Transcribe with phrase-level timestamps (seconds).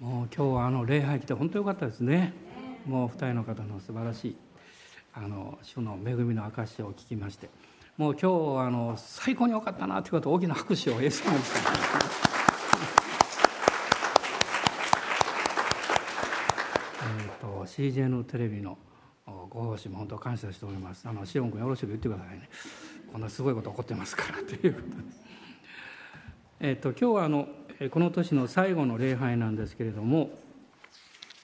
[0.00, 2.32] もう今日はあの礼拝来て本当良かったですね。
[2.86, 4.36] もう二人の方の素晴らしい
[5.12, 7.50] あの主の恵みの証を聞きまして、
[7.98, 8.20] もう今
[8.62, 11.58] 日あの最高に良かったなということ大きな拍手をイエス様にして
[17.02, 18.78] えと CJN テレビの
[19.26, 21.06] ご奉仕も本当感謝しております。
[21.06, 22.48] あのシオン君よろしく言ってくださいね。
[23.12, 25.20] こんなすごいこと起こってますからということです。
[26.60, 27.48] えっと今日はあの
[27.88, 30.28] この年の最後の礼拝なんですけれども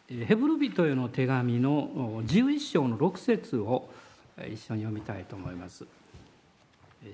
[0.06, 1.88] ヘブル人への手紙の
[2.26, 3.88] 11章の6節を
[4.46, 5.86] 一緒に読みたいと思います。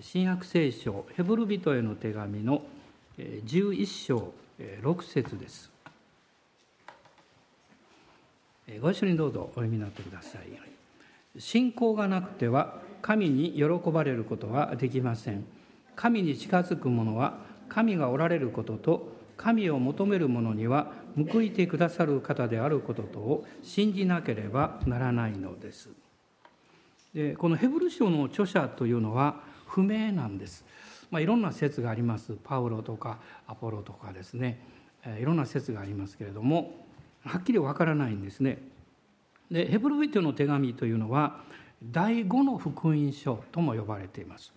[0.01, 2.63] 新約聖書ヘブル人への手紙の
[3.17, 5.71] 11章6節です。
[8.81, 11.41] ご一緒にどうぞお読みになってください。
[11.41, 15.45] 信仰がなくては神に喜ばれることはできません。
[15.95, 20.93] 神に近づく者は神がおられることと神を求める者には
[21.33, 25.89] 報いてくださる方であることとを信じなければならないのです。
[27.15, 30.65] でこのヘブル書の著者というのは不明なんです。
[31.11, 32.37] まあ、いろんな説があります。
[32.45, 34.61] パウロとかアポロとかですね
[35.05, 36.87] えいろんな説がありますけれども
[37.25, 38.59] はっきりわからないんですね。
[39.51, 41.41] でヘブル人の手紙というのは
[41.83, 44.53] 第五の福音書とも呼ばれています。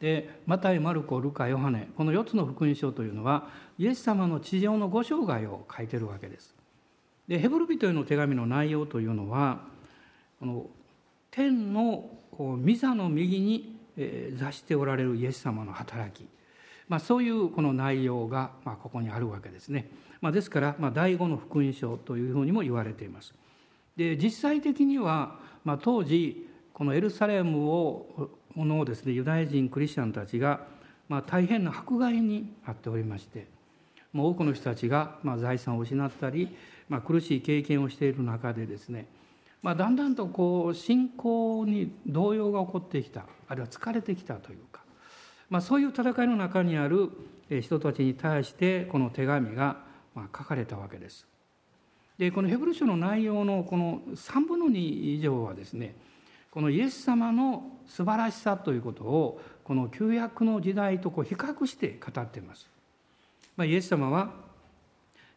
[0.00, 6.54] でマタイマルコルカヨハネこの4つの福音書というのはイエス様の地上のご生涯を書いてるわけです。
[7.26, 9.60] でヘブル人への手紙の内容というのは
[10.38, 10.66] この
[11.30, 13.78] 天の御座の右に
[14.34, 16.28] 座しておられるイエス様の働き、
[16.88, 19.90] まあ、そういうこの内容がまあここにあるわけですね。
[20.20, 23.34] まあ、ですからまあ第五の福音書というふうにも言われています。
[23.96, 30.60] で実際的にはまあ当時このエルサレムをものをですねユダヤ人クリスチャンたちが、
[31.08, 33.46] まあ、大変な迫害にあっておりまして
[34.12, 36.56] もう多くの人たちが、まあ、財産を失ったり、
[36.88, 39.06] まあ、苦しい経験をしている中でですね、
[39.62, 44.80] まあ、だんだんとこう信仰に動揺が起こってきたあるいは疲れてきたというか、
[45.50, 47.10] まあ、そういう戦いの中にある
[47.60, 49.76] 人たちに対してこの手紙が
[50.16, 51.28] 書かれたわけです。
[52.18, 55.94] でこのヘブル書の内容のこの3分の2以上はですね
[56.56, 62.66] このイエス様の素晴らしさということをこの旧約の時代とこう比較して語っています。
[63.58, 64.30] まあ、イエス様は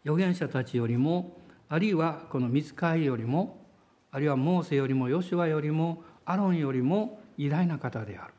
[0.06, 1.36] 預言者たちよりも
[1.68, 3.58] あるいはこの見つかいよりも
[4.14, 8.34] あるいはモーセよりもヨシュアよりもアロンよりも偉大な方である、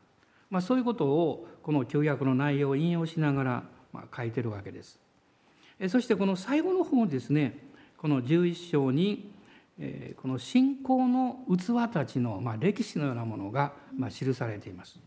[0.49, 3.63] まあ、そういうことをこの旧約の内容を引用しながら
[3.93, 4.99] まあ書いてるわけです。
[5.87, 7.59] そしてこの最後の方ですね
[7.97, 9.29] この11章に
[10.21, 14.99] この信仰の器たちの、ま、歴史のようなものが、ま、記されています。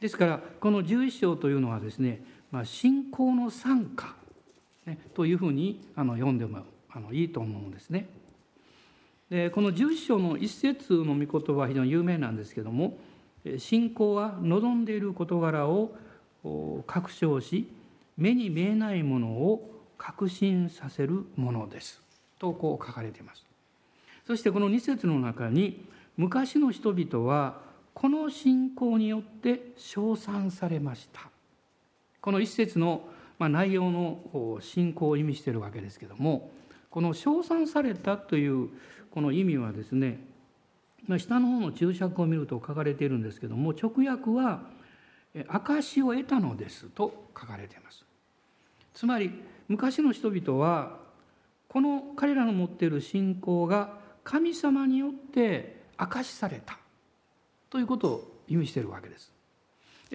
[0.00, 4.14] ですからこの11章というのはですね、ま、信仰の参加、
[4.86, 6.60] ね、というふうにあの読んでも
[6.90, 8.06] あのいいと思うんですね。
[9.30, 12.98] でこの11章の一節の御言葉は非常に有名なんですけども
[13.58, 15.96] 信仰は望んでいる事柄を
[16.86, 17.66] 確証し
[18.16, 22.00] 目に見えないものを確信させるものです
[22.38, 23.53] とこう書かれています。
[24.26, 25.86] そしてこの2節の中に
[26.16, 27.60] 昔の人々は
[27.92, 31.28] この信仰によって称賛されました
[32.20, 33.08] この一節の
[33.38, 36.50] 内容の信仰を意味しているわけですけども
[36.90, 38.68] この称賛されたという
[39.10, 40.20] この意味はですね
[41.18, 44.62] 下の方の注釈を見ると書かれているんですけども直訳は
[45.48, 48.04] 「証を得たのです」と書かれています。
[48.94, 49.32] つまり
[49.68, 50.98] 昔の人々は
[51.68, 56.78] この彼らの持っている信仰が神様によって明かしされた
[57.70, 59.32] ということを意味しているわけです。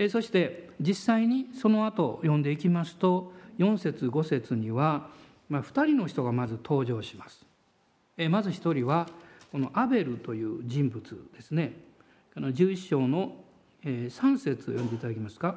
[0.09, 5.07] そして実際にその後読んでいきますと4節5節には、
[5.49, 7.45] まあ、2人の人がまず登場します。
[8.29, 9.07] まず1人は
[9.51, 11.03] このアベルという人物
[11.33, 11.73] ですね。
[12.35, 13.35] 11章の
[13.83, 15.55] 3節読んでいただけますか。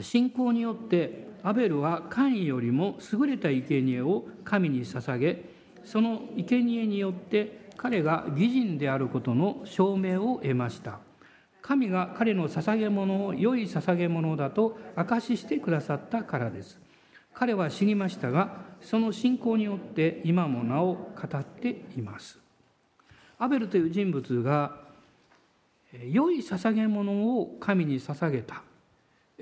[0.00, 5.55] 信仰によってアベルはカインよりも優れた生贄を神に捧げ
[5.86, 10.98] その生贄によって彼が義人であることの証明を得ました。
[11.62, 16.78] 神が彼の捧げ物を良い捧げ物だと証ししてくださったからです。
[17.34, 22.38] 彼は死にましたがその信仰によって今もなお語っています。
[23.38, 24.80] アベルという人物が
[26.10, 28.62] 良い捧げ物を神に捧げた。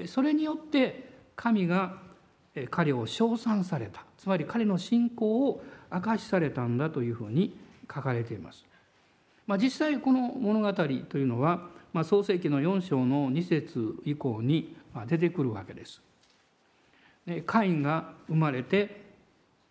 [0.06, 1.98] それによって神が
[2.70, 4.04] 彼を称賛された。
[4.18, 5.62] つまり彼の信仰を
[5.94, 7.56] 明かしされたんだというふうに
[7.92, 8.64] 書かれています。
[9.46, 10.82] まあ、実際この物語と
[11.18, 14.74] いうのは、まあ、創世紀の4章の2節以降に
[15.06, 16.00] 出てくるわけです。
[17.26, 19.04] でカインが生まれて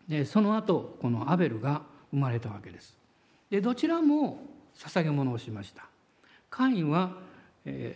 [0.08, 2.98] でその後このアベルが生まれたわけです
[3.50, 4.44] でどちらも
[4.76, 5.86] 捧げ物をしました
[6.50, 7.14] カインは、
[7.66, 7.96] え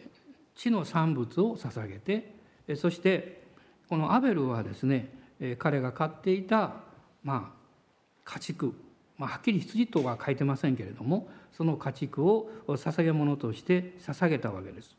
[0.56, 3.44] ー、地の産物を捧げてそして
[3.90, 5.10] このアベルはですね
[5.60, 6.74] 彼が飼っていた
[7.24, 7.57] まあ
[8.28, 8.74] 家畜、
[9.18, 14.96] まあ、はっきり羊とは書いてませんけれどもその家畜を捧げ物として捧げたわけです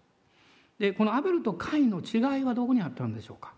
[0.79, 3.53] でこのアベルとカインの違いはどこにあったんでしょうか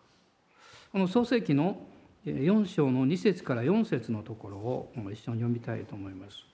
[0.93, 1.78] この創世記の
[2.26, 6.44] 4章の2節から4節のところを一緒に読みたいと思います。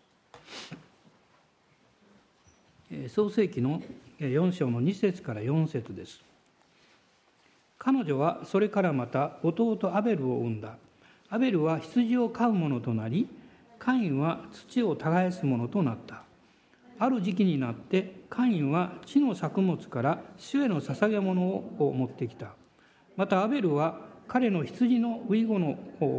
[3.08, 3.82] 創世記の
[4.20, 6.20] 4章の2節から4節です。
[7.78, 10.76] 彼女はそれからまた弟アベルを産んだ。
[11.30, 13.28] アベルは羊を飼う者となり、
[13.78, 16.22] カインは土を耕す者となった。
[16.98, 22.54] ある時期になってカインは地の作物から主への捧げ物を持ってきた。
[23.16, 25.78] またアベルは彼の羊のウイゴの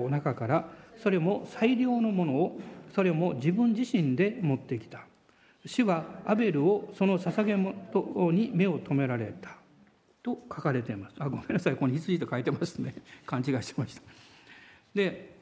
[0.10, 0.70] 中から
[1.02, 2.60] それも最良のものを
[2.94, 5.02] それも自分自身で持ってきた。
[5.66, 9.58] 主はアベルをその捧げ物に目を留められた。
[10.24, 11.16] と書かれています。
[11.20, 11.74] あごめんなさい。
[11.74, 12.96] ここに羊と書いてますね。
[13.26, 14.02] 勘違いしました。
[14.98, 15.38] で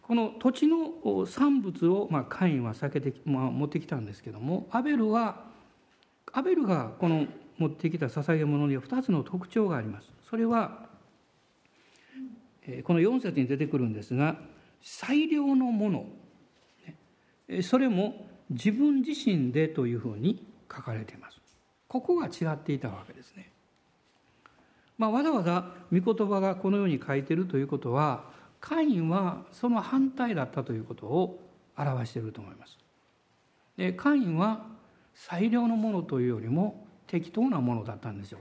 [0.00, 5.44] この土地の産物を、まあ、カインは避けて、まあ、持ってきたんですけどもアベルは
[6.32, 7.26] アベルがこの
[7.58, 10.10] 持ってきた捧げ物には2つの特徴があります。
[10.28, 10.86] それは
[12.84, 14.36] この4節に出てくるんですが
[14.82, 16.06] 最良のもの。
[17.62, 21.40] それも自分自身でというふうに書かれています。
[21.88, 23.52] ここが違っていたわけですね、
[24.98, 28.33] まあ、わざわざ御言葉がこのように書いてるということは
[28.64, 31.38] カインはその反対だったということを
[31.76, 32.78] 表していると思います。
[33.76, 34.64] でカインは
[35.12, 38.40] 最良のものというよりも適当なものだったんでしょう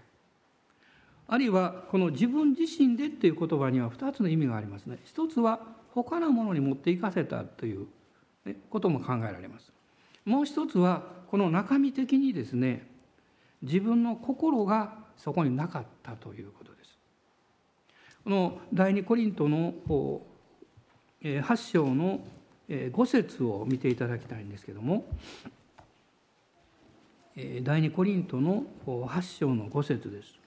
[1.27, 4.97] あるいはこの自分自身でっていう言葉には2つの意味がありますね。
[5.03, 5.59] 一つは
[5.93, 7.87] 他のものに持っていかせたという
[8.69, 9.73] ことも考えられます。
[10.23, 12.87] もう一つはこの中身的にですね
[13.61, 16.72] 自分の心がそこになかったということ。
[18.23, 19.73] この第二コリントの
[21.21, 22.21] 8章の
[22.69, 25.05] 5節を見ていただきたいんですけども
[27.63, 30.39] 第二コリントの8章の5節です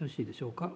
[0.00, 0.72] よろしいでしょうか？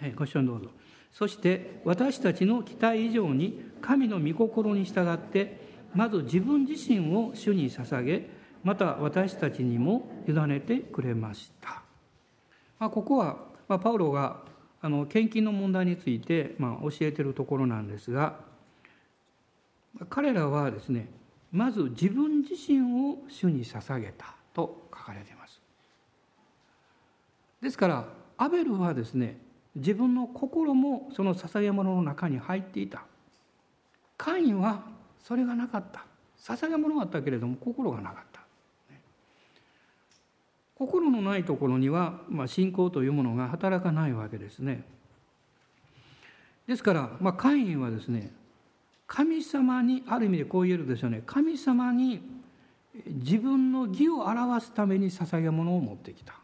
[0.00, 0.70] はい、ご視聴どうぞ。
[1.18, 5.58] そして私たちの期待以上に神の御心に従って
[5.92, 8.30] まず自分自身を主に捧げ
[8.62, 11.82] また私たちにも委ねてくれました。
[12.78, 13.36] まあ、ここは、
[13.66, 14.42] まあ、パウロが
[14.80, 18.38] あの献金の問題について、まあ、教えてるところなんですが
[20.10, 21.08] 彼らはですね
[21.50, 25.60] まず自分自身を主に捧げたと書かれています。
[27.60, 29.47] ですからアベルはですね
[29.78, 33.02] 自分の心もその捧げ物の中に入っていた。
[34.16, 34.82] カインは
[35.22, 36.04] それがなかった。
[36.38, 38.40] 捧げ物があったけれども心がなかった、
[40.76, 44.84] 心のないところには、まあ、信仰というものが働かないわけですね。
[46.66, 48.30] ですから、まあ、カインはですね
[49.06, 51.22] 神様にある意味でこう言えるでしょうね。
[51.26, 52.20] 神様に
[53.06, 56.34] 自分の義を表すために捧げ物を持ってきた。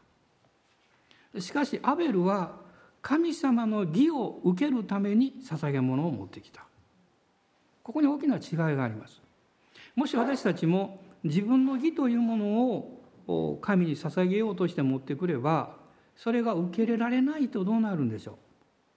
[1.41, 2.64] しかしアベルは
[3.05, 6.65] 神様の義を受けるために捧げ物を持ってきた。
[7.83, 9.21] ここに大きな違いがあります。
[9.95, 12.47] もし私たちも自分の義というもの
[13.27, 15.77] を神に捧げようとして持ってくれば
[16.17, 18.39] それが受け入れられないとどうなるんでしょ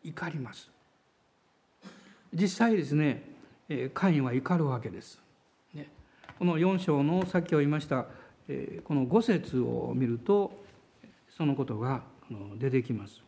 [0.05, 0.07] う？
[0.07, 0.71] 怒ります。
[2.33, 3.23] 実際ですね
[3.93, 5.21] カインは怒るわけです、
[6.39, 8.03] この4章のさっき言いました
[8.85, 10.63] この5節を見ると
[11.35, 12.03] そのことが
[12.57, 13.26] 出てきます。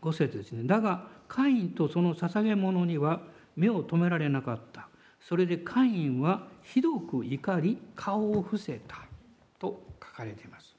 [0.00, 0.64] 5節ですね。
[0.64, 3.20] だがカインとその捧げ物には
[3.56, 4.88] 目を留められなかった。
[5.20, 8.96] それでカインはひどく怒り顔を伏せた
[9.58, 10.74] と書かれています。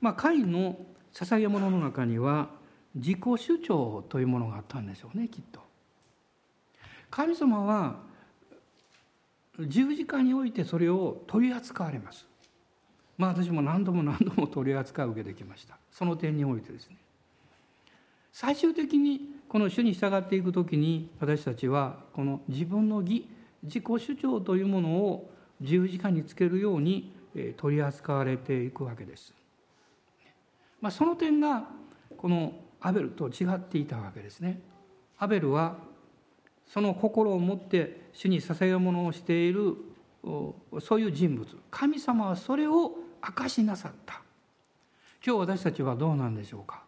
[0.00, 0.76] まあ、カインの
[1.12, 2.50] 捧げ物の中には
[2.94, 5.60] 自己主張というものがあったんでしょうねきっと。
[7.10, 8.00] 神様は
[9.58, 12.26] 十字架においてそれを取り扱われます。
[13.16, 16.96] まあ私も何度も何度も取り扱いを受けてきましたその点においてですね
[18.34, 23.28] 最終的にこの主に従っていく時に私たちはこの自分の義
[23.62, 27.14] 自己主張というものを十字架につけるように
[27.56, 29.32] 取り扱われていくわけです。
[30.80, 31.68] まあ、その点が
[32.16, 34.60] このアベルと違っていたわけですね。
[35.16, 35.76] アベルは
[36.66, 39.76] その心を持って主に捧げ物をしている
[40.80, 44.22] そういう人物神様はそれを明かしなさった
[45.24, 46.82] 今日私たちはどうなんでしょうか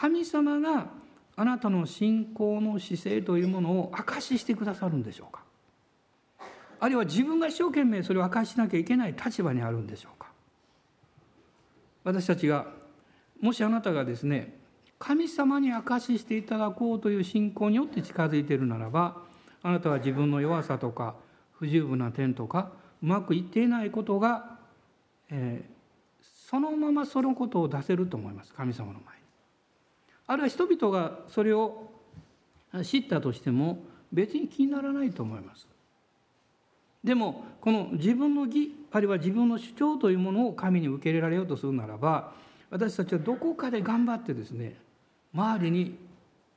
[0.00, 0.86] 神様が
[1.34, 5.42] あなたの信仰の姿勢というものを明かししてくださるんでしょうか？
[6.78, 10.28] あるいは自分が一生懸命それを明かしなきゃいけない立場にあるんでしょうか？
[12.04, 12.66] 私たちが
[13.40, 14.56] もしあなたがですね
[15.00, 19.16] 神様に明かししていただこうという信仰によって近づいているならば
[19.64, 21.16] あなたは自分の弱さとか
[21.58, 22.70] 不十分な点とか
[23.02, 24.58] うまくいっていないことが、
[25.28, 28.54] えー、そのままそのことを出せると思います。
[28.54, 29.17] 神様の前。
[30.28, 31.90] あるいは人々がそれを
[32.84, 33.82] 知ったとしても
[34.12, 35.66] 別に気にならないと思います。
[37.02, 42.32] でもこの自分の義あるいは自分の主張というものを神に受け入れられようとするならば
[42.70, 44.76] 私たちはどこかで頑張ってですね
[45.32, 45.96] 周りに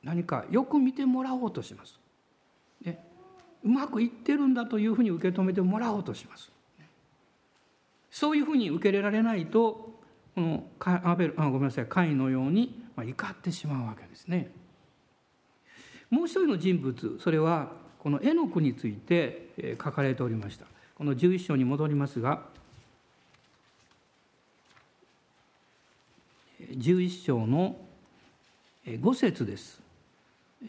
[0.02, 1.98] 何かよく見てもらおうとします。
[2.84, 3.02] ね、
[3.64, 6.50] うまくいってるんだというふうに受け止めてもらおうとします。
[8.10, 9.92] そういうふうに受け入れられないと
[10.34, 14.50] このアベルあごめんなさいカイのようにまあ怒ってしまうわけですね。
[16.10, 20.66] もう一人の人物それはこの絵の句について書かれておりました。
[20.94, 22.42] この11章に戻りますが
[26.70, 27.76] 11章の
[28.86, 29.80] 5節です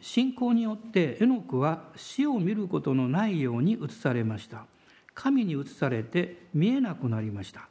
[0.02, 4.66] 信仰によってエノクは死を見ることのないように移されました
[5.14, 7.68] 神に移されて見えなくなりました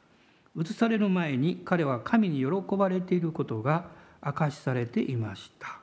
[0.57, 3.87] 移される前に彼は神に喜ばれていることが
[4.25, 5.79] 明かしされていました。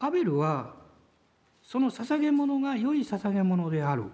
[0.00, 0.74] アベルは
[1.62, 4.04] その捧げ物が良い捧げ物である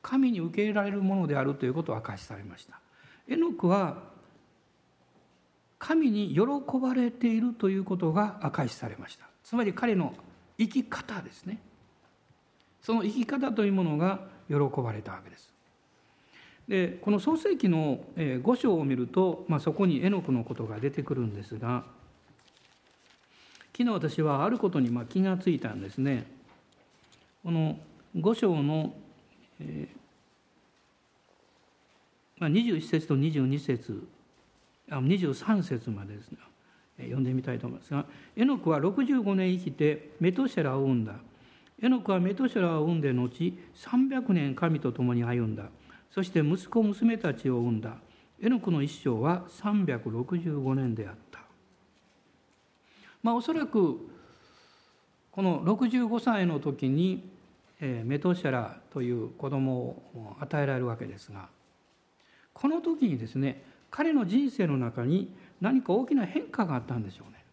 [0.00, 2.80] 神に受け入れられるものであるということを明かしされました。
[3.28, 4.10] エノクは
[5.78, 9.26] 神に喜ばれているということが明かしされました。
[9.44, 10.14] つまり彼の
[10.58, 11.58] 生き方ですね。
[12.80, 15.51] その生き方というものが喜ばれたわけです。
[16.72, 21.84] でこの創世記の5章を見ると、まあ、そこに絵の具のことが出てくるんですが
[23.76, 26.26] 昨日私はあることにま気がついたんですね。
[27.44, 27.78] この
[28.16, 28.94] 5章の、
[29.60, 29.86] え
[32.38, 34.08] まあ、21節と22節
[34.90, 36.38] あ23節までですね
[37.00, 41.16] 読んでみたいと思いますがエノクは65年生きてメトシェラを生んだ。
[41.82, 43.28] エノクはメトシェラを生んで後
[43.74, 45.64] 300年神と共に歩んだ。
[46.14, 47.96] そして息子娘たちを生んだ。
[48.40, 51.40] エノクの一生は365年であった。
[53.22, 54.08] まあおそらく
[55.30, 57.30] この65歳の時に
[57.80, 61.48] メトシェラという子供を与えられるわけですが
[62.52, 67.44] この時にですね彼の人生の中に何か大きな変化があったんでしょうね。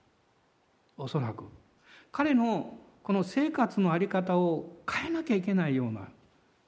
[0.97, 1.45] おそらく。
[2.11, 6.07] 彼のこの生活の在り方を変えなきゃいけないような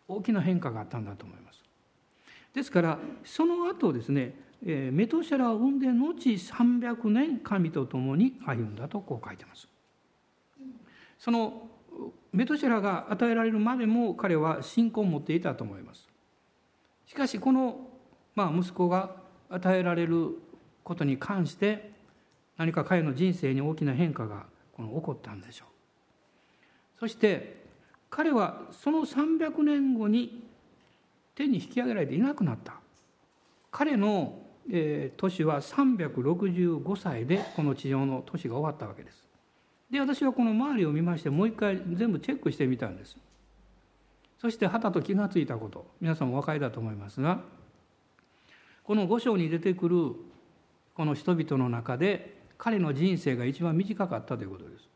[0.07, 1.50] 大きな変化があったんだと思います。
[2.53, 9.67] ですからその後ですねメトシャラを生んで後300年神と共に歩んだとこう書いてます。
[11.17, 11.67] その
[12.31, 16.07] メトシャラが与えられるまでも彼は信仰を持っていたと思います。
[17.05, 17.89] しかしこの、
[18.35, 19.15] まあ、息子が
[19.49, 20.37] 与えられる
[20.83, 21.91] ことに関して
[22.57, 25.67] 何か彼の人生に大きな変化がこの起こったんでしょう。
[26.99, 27.65] そして
[28.09, 30.43] 彼はその300年後に
[31.35, 32.75] 手に引き上げられていなくなった。
[33.71, 39.27] 彼の、えー、年は365歳でこの地上の年が終わったわけです。
[39.89, 43.17] で私はこの周りを見ましてもう一回全部チェックしてみたんです。
[44.39, 45.85] そしてはたと気が付いたこと。
[46.01, 47.41] 皆さんもお分かりだと思いますが
[48.83, 50.15] この五章に出てくる
[50.95, 54.89] この人々の中で彼の人生が一番短かったということです。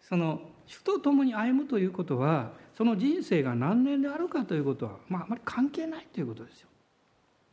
[0.00, 6.68] その主と共に歩むということはその人生が何年であるかということは、まあ、あまり関係ないということですよ。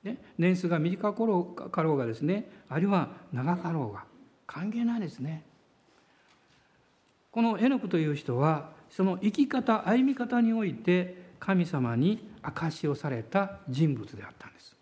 [0.04, 4.04] ね、年数が短かろうかろうがですねあるいは長かろうが
[4.46, 5.42] 関係ないですね。
[7.32, 14.78] このエノクという人はその生き方歩み方において神様に証しをされた人物であったんです。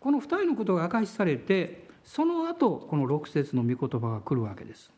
[0.00, 4.90] この2人のことが証しされてその後この6節の御言葉が来るわけです。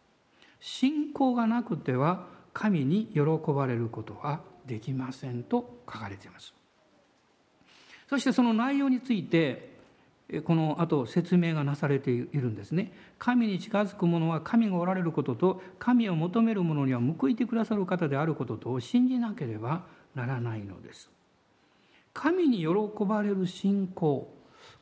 [0.61, 3.21] 信仰がなくては神に喜
[3.53, 6.55] ばれることはできませんと書かれています。
[8.09, 9.77] そしてその内容について
[10.43, 12.93] この後説明がなされているんですね。
[13.19, 19.83] 神に近づく者は神がおられることと神を求める者には報いてくださる方であることと信じなければ
[20.15, 21.11] ならないのです。
[22.15, 22.69] 神に喜
[23.05, 24.33] ばれる信仰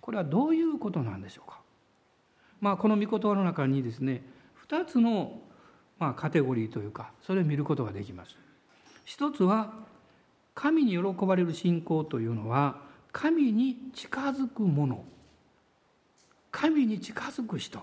[0.01, 1.59] これはどういうことなんでしょうか。
[2.61, 4.23] まあこの御言葉の中にですね
[4.69, 5.41] 2つの
[6.05, 8.37] まあカテゴリーというかそれを見ることができます。
[9.07, 9.73] 一つは
[10.55, 12.77] 神に喜ばれる信仰というのは
[13.11, 15.05] 神に近づくもの。
[16.51, 17.81] 神に近づく人。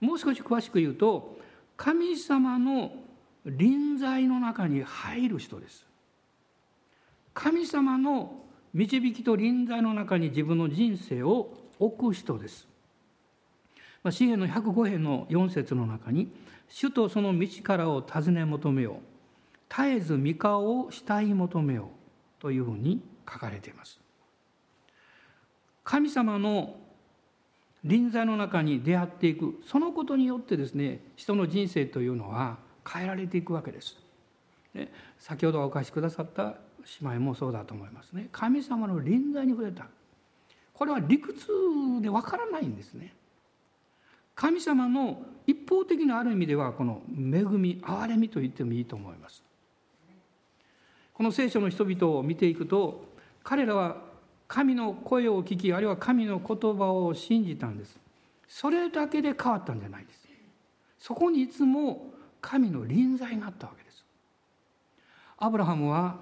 [0.00, 1.38] もう少し詳しく言うと
[1.78, 2.92] 神様の
[3.46, 5.86] 臨在の中に入る人です。
[7.32, 8.42] 神様の
[8.74, 12.68] 導きと臨在の中に自分の人生を置く人です。
[14.10, 16.30] 詩篇の105編の4節の中に
[16.68, 18.94] 「主とその道からを尋ね求めよう
[19.68, 21.86] 絶えず御顔を慕い求めよう」
[22.40, 24.00] というふうに書かれています
[25.84, 26.76] 神様の
[27.84, 33.96] 臨在の中に出会っていくそのことによってですね人の人生というのは変えられていくわけです。
[34.74, 36.56] で先ほどお貸しくださった
[37.00, 38.28] 姉妹もそうだと思いますね。
[38.32, 39.86] 神様の臨在に触れた。
[40.72, 41.46] これは理屈
[42.00, 43.14] でわからないんですね。
[44.36, 49.42] 神様の一方的なある意味ではこの恵み憐れみと言ってもいいと思います。
[51.14, 53.06] この聖書の人々を見ていくと
[53.42, 53.96] 彼らは
[54.46, 57.98] 神の声を聞きあるいは神の言葉を信じたんです。
[58.46, 60.28] それだけで変わったんじゃないです。
[60.98, 64.04] そこにいつも神の臨在があったわけです。
[65.38, 66.16] アブラハムは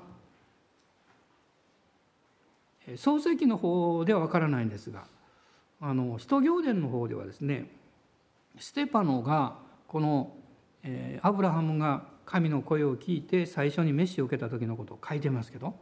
[2.97, 5.05] 創世記の方では分からないんですが
[5.81, 7.71] あの使徒行伝の方ではですね
[8.59, 10.33] ステパノがこの、
[10.83, 15.75] え、アブラハムが神の声を聞いて最初に召しを受けた時のことを書いてますけど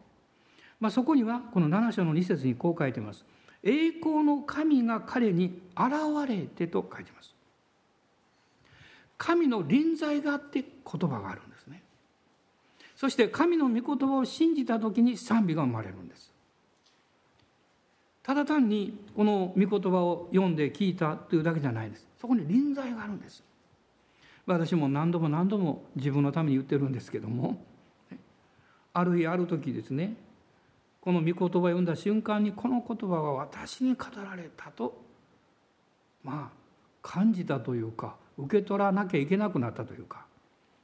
[0.83, 3.25] まあ、そこにはこの7章の2節にこう書いてます。
[3.63, 7.33] 栄光の神が彼に現れてと書いてます。
[9.17, 11.85] 神の臨在があって言葉があるんですね。
[12.97, 16.32] そして神の御言葉を信じた時に賛美が生まれるんです。
[18.23, 22.07] ただ単にこの御言葉を読んで聞いたというだけじゃないです。
[22.21, 23.43] そこに臨在があるんです。
[24.47, 27.65] 私も何度も何度も自分のために言ってるんですけども
[28.93, 30.17] ある日ある時ですね
[31.01, 35.01] この御言葉を読んだ瞬間にこの言葉は私に語られたと
[36.25, 36.63] まあ
[37.03, 40.25] 感じたというか受け取らなきゃいけなくなったというか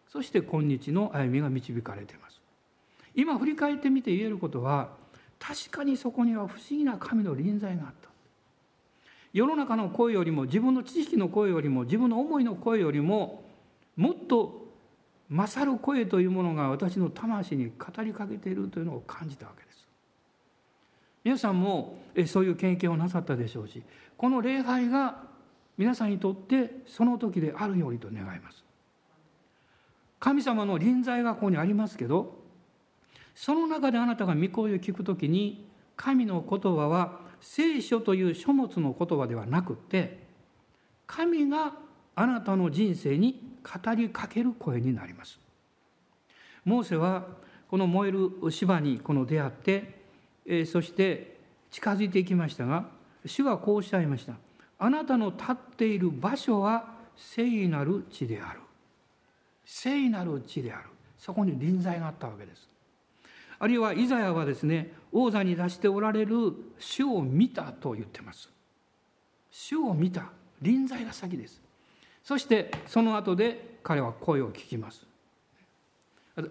[0.08, 2.40] そして今日の歩みが導かれています
[3.14, 4.90] 今振り返ってみて言えることは
[5.38, 8.08] 確かにそこには不思議な神の臨在があった。
[9.32, 13.44] 世の中の声よりも自分の知識の声よりも自分の思いの声よりも
[13.96, 14.68] もっと
[15.28, 19.86] 勝る声というものが私の魂に語りかけているというのを感じたわけです。
[21.24, 23.82] 皆さんもそういう経験をなさったでしょうし
[24.16, 25.24] この礼拝が
[25.76, 28.64] 皆さんにとってその時であるようにと願います。
[30.18, 32.37] 神様の臨在がここにありますけど
[33.38, 40.26] その中であなたが御声を聞く時に神の言葉は聖書という書物の言葉ではなくて
[41.06, 41.72] 神が
[42.16, 45.38] あなたの人生に語りかける声になります。
[46.64, 47.28] モーセは
[47.68, 50.00] この燃える芝にこの出会って
[50.44, 51.38] えそして
[51.70, 52.86] 近づいていきましたが
[53.24, 54.32] 主はこうおっしゃいました。
[54.80, 58.60] あなたの立っている場所は聖なる地である。
[59.64, 60.88] 聖なる地である。
[61.16, 62.67] そこに臨在があったわけです。
[63.58, 68.50] あるいはイザヤはですね王座に出しておられる主を見たと言ってます。
[69.50, 70.30] 主を見た。
[70.60, 71.60] 臨在が先です。
[72.24, 75.06] そしてその後で彼は声を聞きます。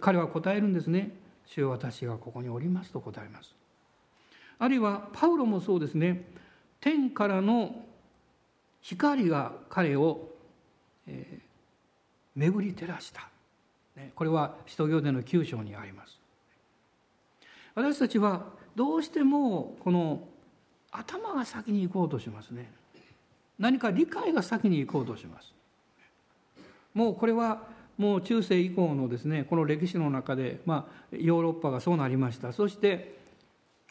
[0.01, 1.11] 彼は答えるんですね。
[1.45, 3.53] 主よ私がここにおりますと答えます。
[4.59, 6.25] あるいはパウロもそうですね。
[6.81, 7.85] 天からの
[8.81, 10.29] 光が彼を、
[11.07, 11.39] えー、
[12.35, 13.29] 巡り照らした、
[13.95, 16.16] ね、これは使徒行伝の9章にあります。
[17.77, 18.41] 私たちは
[18.75, 20.27] どうしてもこの
[20.91, 22.71] 頭が先に行こうとしますね。
[23.59, 25.53] 何か理解が先に行こうとします。
[26.95, 27.61] もうこれは
[27.99, 32.51] もう中世以降のですねこの歴史の中で、まあ、ヨーロッパがそうなりました。
[32.51, 33.15] そして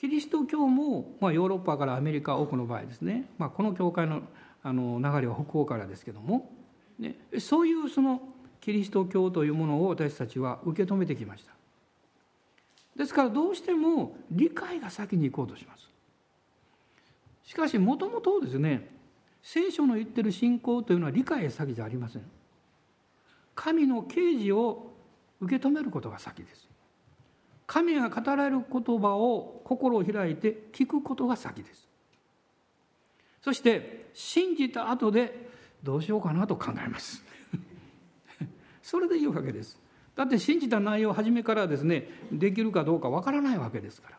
[0.00, 4.22] キリスト教も、まあ、ヨーロッパからアメリカ多くの場合ですね、まあ、この教会の
[4.64, 6.50] あの流れは北欧からですけども、
[6.98, 8.20] ね、そういうその
[8.60, 11.55] キリスト教というものを私たちは受け止めてきました。
[12.96, 15.90] ですからどうしても理解が先に行こうとします。
[17.44, 18.88] しかしもともとですね
[19.42, 22.22] 聖書の言ってる信仰というのは理解が先じゃありません。
[23.54, 24.92] 神の啓示を
[25.40, 26.68] 受け止めることが先です。
[27.66, 31.88] 神が語られる言葉を心を開いて聞くことが先です。
[33.42, 35.48] そして信じた後で
[35.82, 37.24] どうしようかなと考えます。
[38.82, 39.80] それでいいわけです。
[40.16, 44.16] だって信じた内容を初めからですねできるかどうかわからないわけですから。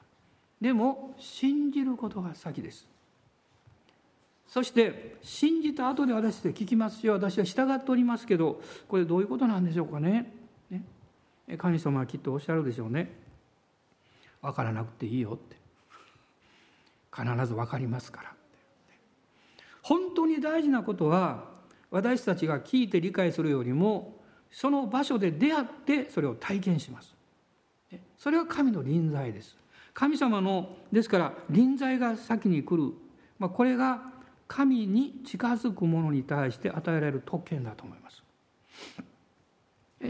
[0.62, 2.88] でも信じることが先です。
[4.48, 7.14] そして信じた後で私で聞きますよ。
[7.14, 10.32] 私は従っておりますけどこれどういうことなんでしょうかね。
[10.70, 10.84] ね。
[11.58, 13.12] 神様はきっとおっしゃるでしょうね。
[14.42, 15.58] 分からなくていいよって。
[17.12, 18.34] 必ず分かりますから。
[19.82, 21.46] 本当に大事なことは
[21.90, 24.17] 私たちが聞いて理解するよりも
[24.52, 27.14] その場所で出会ってそれを体験します。
[28.18, 29.56] それは神の臨在です。
[29.94, 32.94] 神様のですから臨在が先に来る、
[33.40, 34.02] まあ、これが
[34.48, 38.24] 神に近づく者に対して与えられる特権だと思います。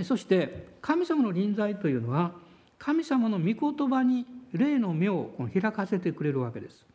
[0.04, 2.34] そして神様の臨在というのは
[2.78, 6.86] 神様の御言葉に霊の目を開かせてくれるわけです。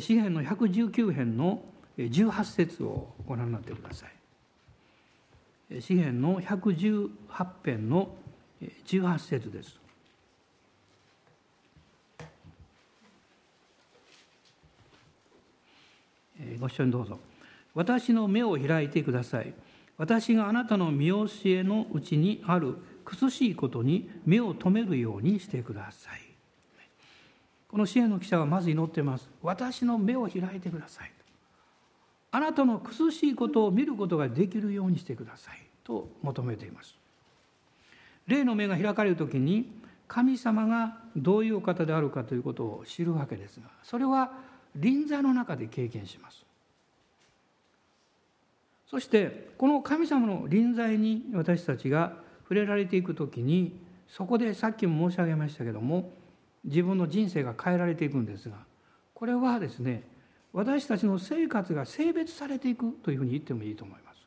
[0.00, 1.62] 詩篇の119編の
[1.96, 4.17] 18節をご覧になってください。
[5.70, 7.10] 詩篇の118
[7.64, 8.16] 編の
[8.86, 9.78] 18節です。
[16.58, 17.18] ご一緒にどうぞ。
[17.74, 19.52] 私の目を開いてください。
[19.98, 26.20] 私があなたの見教えのうちにある苦しいことに目を留めるようにしてください。
[27.68, 29.28] この支援の記者はまず祈ってます。
[29.42, 31.12] 私の目を開いてください。
[32.30, 35.68] あなたの苦しいことを見ることができるようにしてください。
[35.88, 36.94] と求めています。
[38.26, 39.72] 霊の目が開かれる時に
[40.06, 44.32] 神様がどういうお方であるかということを知るわけですがそれは
[44.76, 46.44] 臨在の中で経験します。
[48.86, 56.10] そしてこの神様の臨在に私たちが触れられていく時にそこでさっきも申し上げましたけども
[56.64, 58.56] 自分の人生が変えられていくんですが
[59.12, 60.04] これはですね
[60.58, 64.18] 私たちの生活が性別されていくというふうに言ってもいいと思います。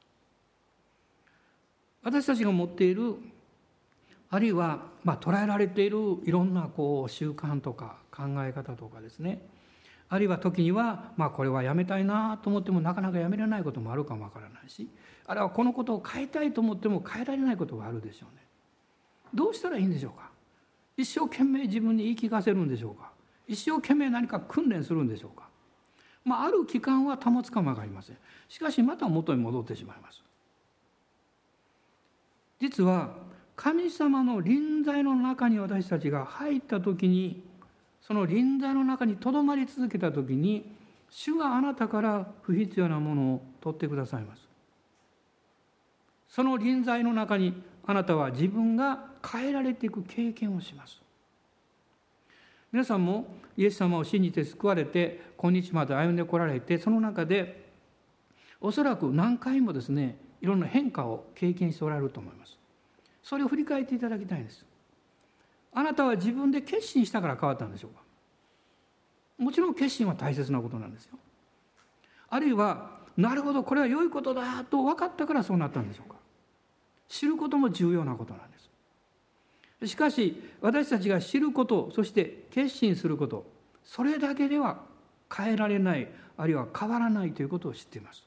[2.03, 3.15] 私たちが持っている
[4.29, 9.45] あるいはまあ捉えられているいろんなこう習慣とか考え方とかですね
[10.07, 14.87] あるいは時にはまあこれはやめたいなと思ってもなかなかやめれないこともあるかもわからないし
[15.27, 18.41] あるいはこのことを変えたいと思っても変えられないことがあるでしょうね。
[19.33, 20.29] どうしたらいいんでしょうか？
[20.95, 23.11] 一生懸命自分に言い聞かせるんでしょうか？
[23.49, 25.50] 一生懸命何か訓練するんでしょうか？
[26.23, 28.17] まあ、ある期間は保つかも分かりません。
[28.47, 30.21] しかしまた元に戻ってしまいます。
[32.59, 33.09] 実は
[33.55, 37.43] 神様の臨在の中に私たちが入った時に
[38.01, 40.71] その臨在の中にとどまり続けた時に
[41.09, 44.47] 主があなたから不必要なものを取ってくださいます。
[46.29, 51.00] その臨在の中にあなたは自分が変えられていく経験をします。
[52.71, 53.25] 皆さんも
[53.57, 57.69] イエス様を信じて救われて今日まで歩んでこられてその中で
[58.61, 62.57] おそらく何回もですねいろんな変化を経験しておられると思います。
[63.21, 64.65] それを振り返っていただきたいんです。
[65.73, 68.01] あなたは自分で決心したから変わったんでしょうか？
[69.37, 71.17] もちろん決心は大切なことなんですよ。
[72.29, 76.15] あるいはなるほどこれは良いことだと分かったからそうなったんでしょうか？
[77.09, 78.50] 知ることも重要なことなんです。
[79.85, 83.45] しかし私たちが知ることそして決心すること
[83.83, 84.83] それだけでは
[85.33, 88.25] 変えられないあるいは変わらないということを知っています。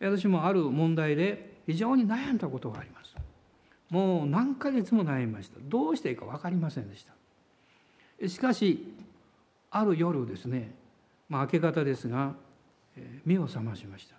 [0.00, 3.14] 私もある問題で非常に悩んだことがあります。
[3.90, 5.58] もう何ヶ月も悩みました。
[5.62, 7.04] どうしていいか分かりませんでし
[8.20, 8.28] た。
[8.28, 8.94] しかし
[9.70, 10.74] ある夜ですね、
[11.28, 12.34] まあ、明け方ですが
[13.24, 14.16] 目を覚ましました、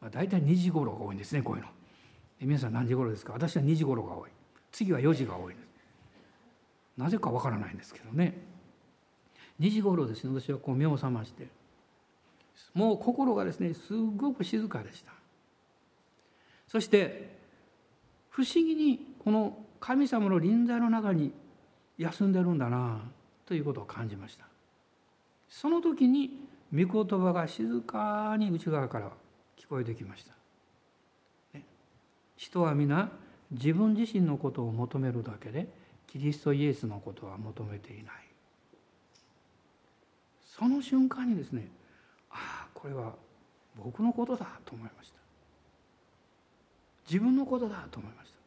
[0.00, 1.68] まあ、大体2時頃が多いんですねこういうの。
[2.40, 3.32] 皆さん何時頃ですか？
[3.32, 4.30] 私は2時頃が多い。
[4.72, 5.54] 次は4時が多い。
[5.54, 5.68] です
[6.96, 8.36] なぜかわからないんですけどね。
[9.60, 11.48] 2時頃ですね私はこう目を覚まして。
[12.74, 15.12] もう心がですねすごく静かでした。
[16.66, 17.38] そして
[18.30, 21.32] 不思議にこの神様の臨在の中に
[21.96, 23.00] 休んでるんだな
[23.46, 24.46] ということを感じました。
[25.48, 29.10] その時に御言葉が静かに内側から
[29.56, 30.32] 聞こえてきました、
[31.54, 31.64] ね、
[32.36, 33.10] 人は皆
[33.50, 35.68] 自分自身のことを求めるだけで
[36.06, 38.14] キリストイエスのことは求めていない。
[40.58, 41.68] その瞬間にですね
[42.30, 43.14] ああこれは
[43.76, 45.18] 僕のことだと思いました。
[47.08, 48.38] 自分のことだと思いました。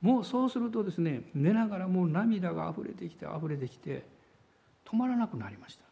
[0.00, 4.04] もうそうするとですね寝ながらもう涙が溢れてきて溢れてきて
[4.84, 5.84] 止まらなくなりました。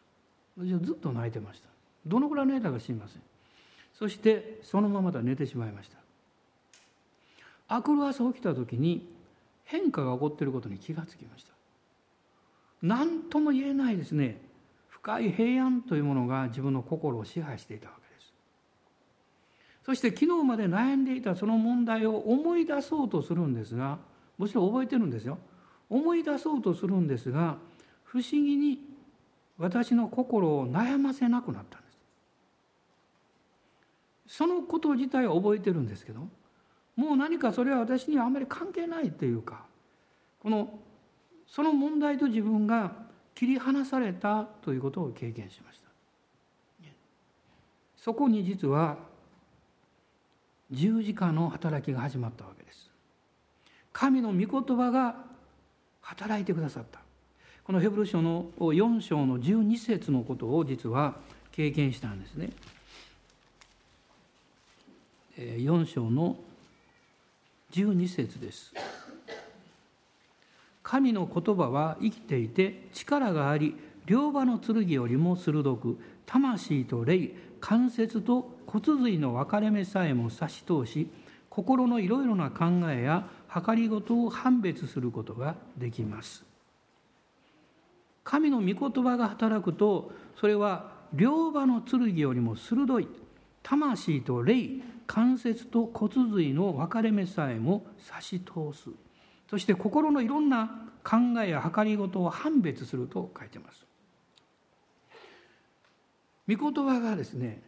[0.57, 1.69] 私はずっと泣いてました。
[2.05, 3.21] どのぐらい泣いたか知りません。
[3.93, 5.97] そしてそのままだ寝てしまいました。
[7.73, 9.09] 明くる朝起きた時に
[9.65, 11.51] 変化が起こっていることに気がつきました。
[12.83, 14.39] 何とも言えないですね。
[14.89, 18.33] 深い平安というものが自分の心を支配していたわけです。
[19.85, 23.97] そして昨日まで悩んでいたその問題を思い出そうとするんですが
[24.37, 25.39] もちろん覚えてるんですよ。
[25.89, 27.57] 思い出そうとするんですが
[28.03, 28.79] 不思議に
[29.57, 31.87] 私の心を悩ませなくなったんで
[34.27, 34.37] す。
[34.37, 36.27] そのこと自体は覚えてるんですけど
[36.95, 39.65] もう何かそれは私にはあまり関係ないというか
[40.41, 40.79] この
[41.47, 42.91] その問題と自分が
[43.35, 45.83] 切り離されたということを経験しました。
[47.97, 48.97] そこに実は
[50.71, 52.89] 十字架の働きが始まったわけです。
[53.93, 55.15] 神の御言葉が
[56.01, 56.99] 働いてくださった。
[57.63, 61.15] このヘブル書の4章の12節のことを実は
[61.51, 62.49] 経験したんですね。
[65.37, 66.35] 4章の
[67.73, 68.71] 12節です。
[70.83, 81.09] 神の言葉は生きていて力があり両刃の剣よりも鋭く魂と霊関節と骨髄の分かれ目さえも差し通し
[81.49, 83.27] 心のいろいろな考えや
[83.65, 86.43] 計りごとを判別することができます。
[88.23, 93.07] 神の御言葉が働くとそれは両刃の剣よりも鋭い
[93.63, 98.89] 魂と霊関節と骨髄の分かれ目さえも差し通す
[99.49, 103.85] そして心のいろんな考えや計りごとを判別すると書いてます。
[106.47, 107.61] 御言葉がですね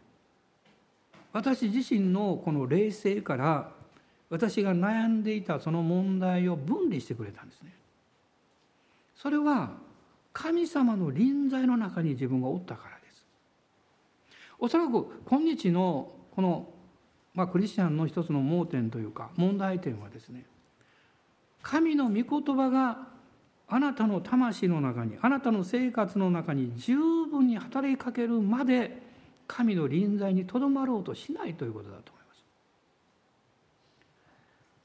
[1.32, 3.70] 私自身のこの冷静から
[4.28, 7.72] 私が悩んでいたその問題を分離してくれたんですね。
[9.14, 9.70] それは
[10.32, 13.26] 神様の臨在の中に自分がおったからです。
[14.58, 16.68] おそらく今日のこの、
[17.36, 20.46] まあ、クリスチャンの一つの盲点というか問題点はですね
[21.62, 23.08] 神の御言葉が
[23.68, 29.02] あなたの魂の中にあなたの生活の中に十分に働きかけるまで
[29.46, 32.44] 神の臨在にとどまろうとしないということだと思います。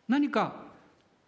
[0.08, 0.56] 何か、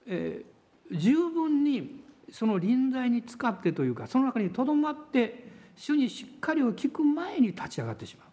[0.08, 8.33] えー、十分にその臨在に使ってというかその中にとどまって主にしっかりを聞く前に立ち上がってしまう。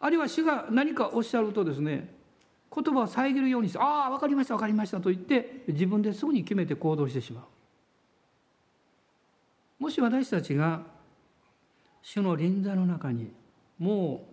[0.00, 2.14] あるいは主が何かおっしゃるとですね
[2.74, 7.42] 言葉を遮るようにして「ああ分かりました分かりました」と言って自分ですぐに決めて行動してしま
[9.80, 9.82] う。
[9.82, 10.82] もし私たちが
[12.02, 13.32] 主の臨在の中に
[13.78, 14.26] も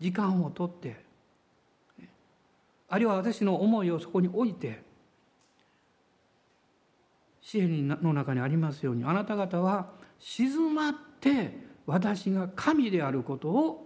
[0.00, 1.04] う時間をとって
[2.88, 4.82] あるいは私の思いをそこに置いて
[7.42, 13.85] 支援の中にありますようにあなた方は静まって私が神であることを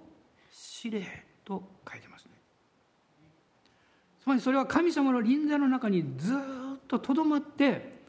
[0.53, 2.33] 知れと書いてますね。
[4.23, 6.37] つまりそれは神様の臨在の中にずっ
[6.87, 8.01] ととどまって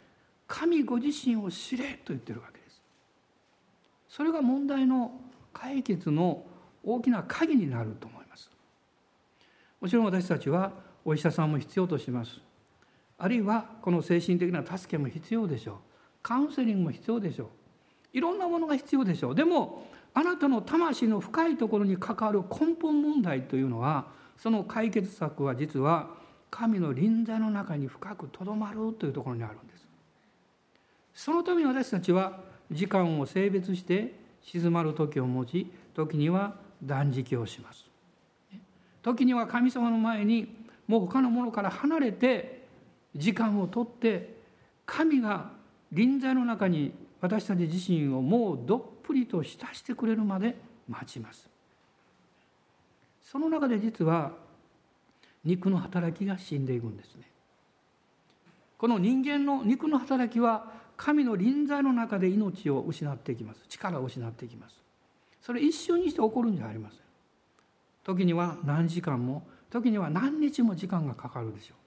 [0.47, 2.82] 神ご自身を知れと言ってるわけです。
[4.10, 5.19] それが問題の
[5.54, 6.43] 解決の
[6.84, 8.49] 大きな鍵になると思います。
[9.80, 10.73] もちろん私たちは
[11.06, 12.41] お医者さんも必要とします。
[13.17, 15.75] あるいはこの精神的な助けも必要でしょう。
[16.21, 17.47] カウンセリングも必要でしょう。
[18.13, 19.36] いろんなものが必要でしょう。
[19.36, 26.10] でもあなたの魂の深いところに関わる根本問題というのはその解決策は実は
[26.50, 29.88] 神の臨在の中に深くとどまるというところにあるんです。
[31.13, 32.39] そのために私たちは
[32.71, 37.86] 時間を性別して静まる時を持ち時には断食をします。
[39.02, 40.56] 時には神様の前に
[40.88, 42.67] もう他のものから離れて
[43.15, 44.36] 時間をとって
[44.86, 45.52] 神が
[45.91, 50.58] 臨在の中に私たち自身をもうどっぷりと浸してくれるまで
[50.90, 51.48] 待ちます。
[53.22, 54.32] その中で実は
[55.46, 57.24] 肉の働きが死んでいくんですね。
[58.78, 63.66] この人間の肉の働きは神の臨在の中で命を失っていきます。
[63.70, 64.82] 力を失っていきます。
[65.42, 67.00] それ一瞬にして起こるんじゃありません。
[68.04, 71.78] 時には何時間も時には何日も時間がかかるでしょう。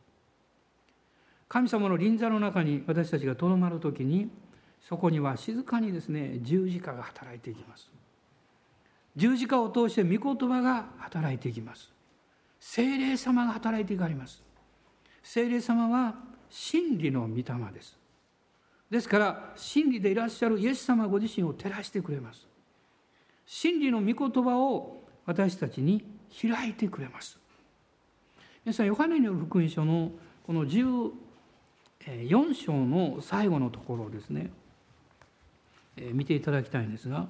[1.49, 4.31] 神様の臨在の中に私たちがとどまる時に
[4.87, 7.91] そこには静かにですね十字架が働いていきます。
[9.17, 11.91] 十字架を通して御言葉が働いていきます。
[12.61, 14.43] 精霊様が働いていかれます。
[15.23, 16.15] 精霊様は
[16.51, 17.97] 真理の御霊です。
[18.91, 22.47] ですから真理でいらっしゃるイエス様ご自身を照らしてくれます。
[23.47, 26.05] 真理の御言葉を私たちに
[26.43, 27.39] 開いてくれます。
[28.65, 30.11] 皆さんヨハネによる福音書の
[30.47, 31.13] この14
[32.55, 34.51] 章の最後のところですね。
[35.97, 37.27] 見ていただきたいんですが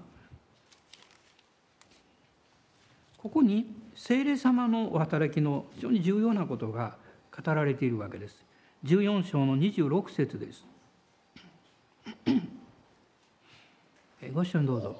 [3.19, 6.97] ここに聖霊様のお働きの非常に重要なことが
[7.35, 8.45] 語られているわけです。
[8.85, 10.67] 14章の26節です。
[14.33, 14.97] ご一緒にどうぞ。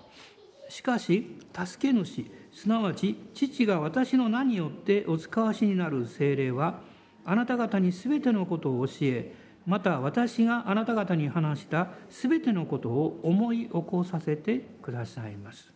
[0.69, 6.81] しかし、助け主、すなわち父が私の名によってお使わしになる精霊は、
[7.25, 9.35] あなた方にすべてのことを教え、
[9.67, 15.73] また私があなた方に話したすべてのことを思い起こさせてくださいます。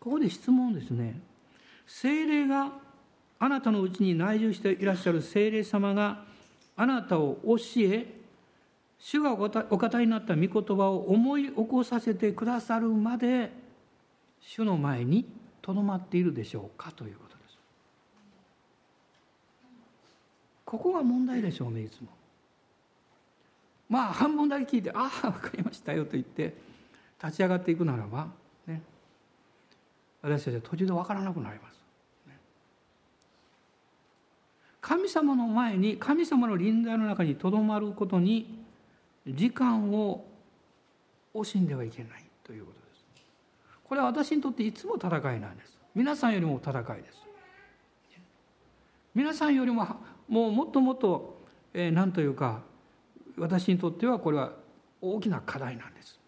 [0.00, 1.20] ここで質問ですね。
[1.86, 2.72] 精霊が
[3.38, 6.24] あなたのうちに内住していらっしゃる精霊様が
[6.76, 8.18] あなたを教え
[8.98, 13.52] 主がお語りになった御言葉を思い起こさせてくださるまで
[14.40, 15.24] 主の前に
[15.62, 17.58] とどまっているでしょうかということです。
[20.64, 22.17] ここが問題でしょうねいつも。
[23.88, 26.54] まあ半分だけ聞いて「ああ分かりましたよ」と言って
[27.22, 28.28] 立ち上がっていくならば、
[28.66, 28.82] ね、
[30.22, 31.78] 私たちは途中で分からなくなります。
[34.80, 38.64] 神様の前に神様の臨在の中にとどまることに
[39.26, 40.24] 時間を
[41.34, 43.04] 惜しんではいけないということです。
[43.84, 45.76] これは私にとっていつも戦いなんです。
[45.94, 47.18] 皆さんよりも戦いです。
[49.14, 49.84] 皆さんよりも
[50.28, 51.38] もうもっともっと、
[51.74, 52.62] えー、何というか
[53.38, 54.52] 私にとってはこれは
[55.00, 56.18] 大きな課題なんです。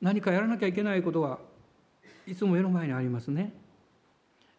[0.00, 1.38] 何かやらなきゃいけないことは
[2.26, 3.52] いつも目の前にありますね。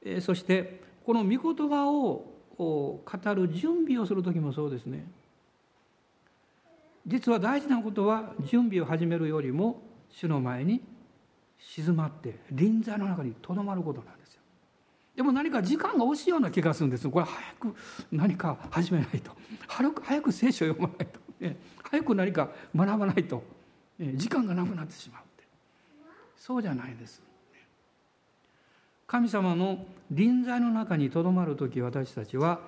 [0.01, 2.25] え、そしてこの御言葉を
[2.57, 5.05] 語る準備をする時もそうですね
[7.05, 10.81] 実は大事なことは準備を始めるよりも主の前に
[11.57, 14.41] 静まって臨在の中にとどまることなんですよ
[15.15, 17.08] でも何か時間が惜しいような気がするんです。
[17.08, 17.76] これ早く
[18.12, 19.32] 何か始めないと。
[19.67, 23.43] 早く早く聖書を読まないと、ね、早く何か学ばないと、
[23.99, 25.43] ね、時間がなくなってしまうって。
[26.36, 27.21] そうじゃないです。
[29.06, 32.62] 神様の臨在の中にとどまる時私たちは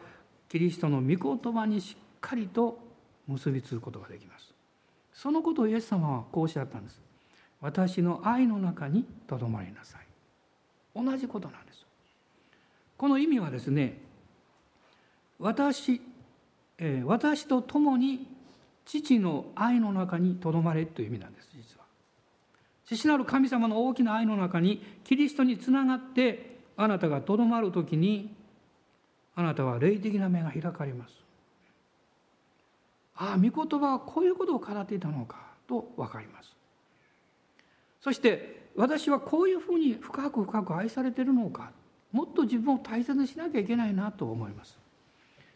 [0.47, 2.77] キリストの御言葉にしっかりと
[3.27, 4.53] 結びつくことができます。
[5.13, 7.01] そのことをイエス様はこうおっしゃったんです。
[7.61, 10.05] 私の愛の中にとどまりなさい。
[10.93, 11.84] 同じことなんです。
[12.97, 14.01] この意味はですね
[15.39, 16.01] 私、
[16.77, 18.27] えー、私と共に
[18.85, 21.85] 父の愛の中にとどまれという意味なんです実は
[22.85, 28.33] 父なる神様の大きな愛の中にキリストにつながってあなたがとどまる時に
[29.35, 31.13] あなたは霊的な目が開かれます。
[33.17, 36.53] ああ御言葉はこういうことを語っていたのかと分かります。
[38.01, 41.71] そして私はこういうふうに深く深く愛されてるのか
[42.15, 44.79] もっと自分を大切にしなきゃいけないなと思います。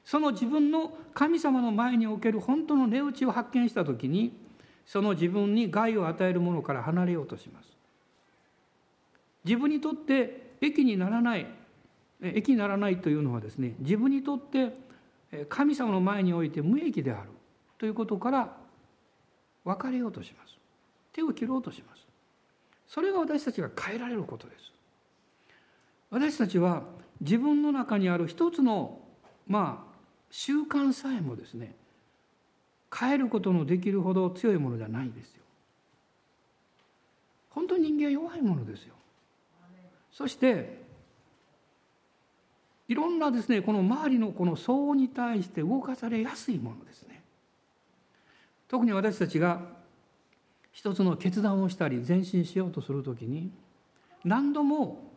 [0.03, 4.33] その自分の神様の前における本当の値打ちを発見した時に
[4.85, 7.69] その自分に害を与えるものから離れようとします。
[9.45, 11.47] 自分にとって益にならない
[12.21, 14.75] 益にならないというのはですね自分にとって
[15.47, 17.29] 神様の前において無益である
[17.77, 18.57] ということから
[19.63, 20.57] 別れようとします。
[21.13, 22.05] 手を切ろうとします。
[22.85, 24.73] それが私たちが変えられることです。
[26.11, 26.83] 私たちは
[27.21, 28.99] 自分の中にある一つの
[29.47, 29.89] まあ
[30.31, 31.75] 習慣さえもですね
[32.95, 35.43] 変えることのできるほど強いものじゃないですよ。
[37.51, 38.93] 本当に人間は弱いものですよ。
[40.11, 40.79] そして
[42.87, 47.21] いろんなですねこの周りのこの相応に対して動かされやすいものですね。
[48.67, 49.61] 特に私たちが
[50.71, 53.51] 一つの決断をしたり前進しようとするときに
[54.23, 55.11] 何度も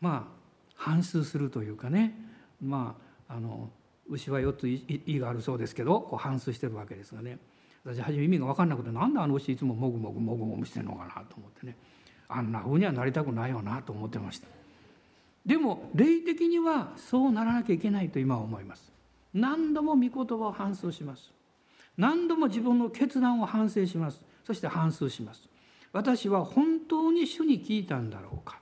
[0.00, 0.35] まあ
[0.76, 2.14] 反芻するというかね
[2.62, 2.96] ま
[3.28, 3.70] ああの
[4.08, 7.38] 牛は4つ胃があるそうですけどこう反芻してるわけですがね。
[7.84, 11.76] 私初め意味が分かんなくてなんであの牛いつももぐもぐもぐもぐしてるのかなと思ってね。
[12.28, 14.48] あんなふうにはなりたくないよなと思ってました。
[15.44, 18.92] でも霊的にはそうならなきゃいけないと今は思います。
[19.32, 21.32] 何度も御言葉を反芻します。
[21.96, 24.20] 何度も自分の決断を反省します。
[24.44, 25.48] そして反芻します。
[25.92, 28.58] 私は本当に主に聞いたんだろうか。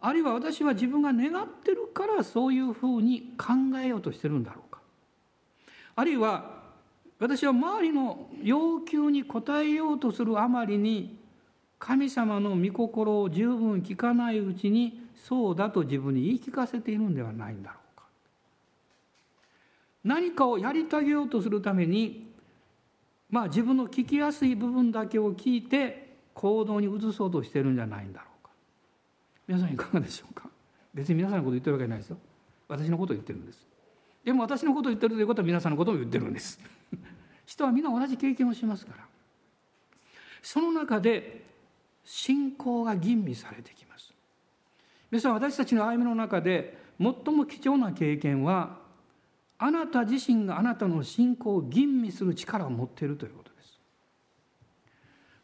[0.00, 4.80] あるいは私は自分が願ってるからそういうふうに考えようとしてるんだろうか。
[5.96, 6.60] あるいは
[7.18, 11.18] 私は周りの要求に応えようとするあまりに
[11.78, 18.04] 神様の御心を十分聞かないうちにそうだと自分に言い聞かせているんではないんだろうか。
[20.04, 22.32] 何かをやり遂げようとするために
[23.28, 28.29] まあ自分の聞きやすい部分だけを聞いて行動に移そうとしてるんじゃないんだろう
[29.50, 30.48] 皆さんいかがでしょうか？
[30.94, 32.18] 別に皆さんのこと言ってるわけじゃないですよ。
[32.68, 33.66] 私のことを言ってるんです。
[34.24, 36.60] でも私のことを言ってるということは皆さんのことを言ってるんです。
[37.46, 39.04] 人は皆同じ経験をしますから。
[40.40, 41.42] その中で
[42.04, 44.12] 信仰が吟味されてきます。
[45.10, 48.78] 皆さん私たちの歩みの中で最も貴重な経験は
[49.58, 53.80] あなた自身があなたの信仰を吟味する力を持っているということです。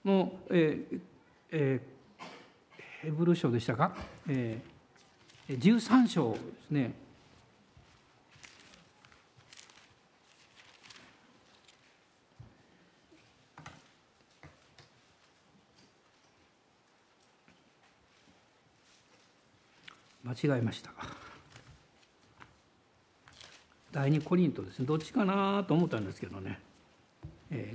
[0.05, 1.01] もう、えー
[1.51, 1.96] えー、
[3.07, 3.95] ヘブル書でしたか、
[4.27, 6.93] えー、13章ですね。
[20.25, 20.91] 間違えました。
[23.93, 24.85] 第二コリントですね。
[24.85, 26.59] どっちかなと思ったんですけどね、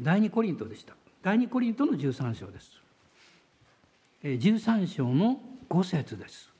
[0.01, 0.93] 第二コリントでした。
[1.23, 2.80] 第二コリントの13章です、
[4.23, 6.51] 13章の5節です。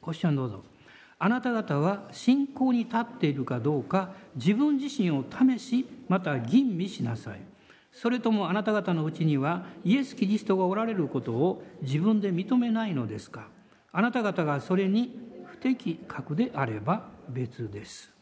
[0.00, 0.64] ご視聴どうぞ。
[1.18, 7.40] あなた方は信仰に立っているかどうか自分自身を試しまた吟味しなさい。
[7.92, 13.48] それともあなた方のうちにはイエス・キリストがおられることを自分で認めないのですか？
[13.92, 18.15] あなた方がそれに不適格であれば別です。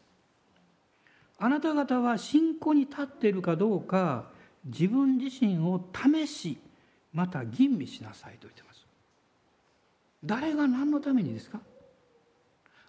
[1.37, 4.25] あなた方は信仰に立っているかどうか
[4.63, 6.57] 自分自身を試し
[7.13, 8.85] また吟味しなさいと言ってます。
[10.23, 11.59] 誰が何のためにですか？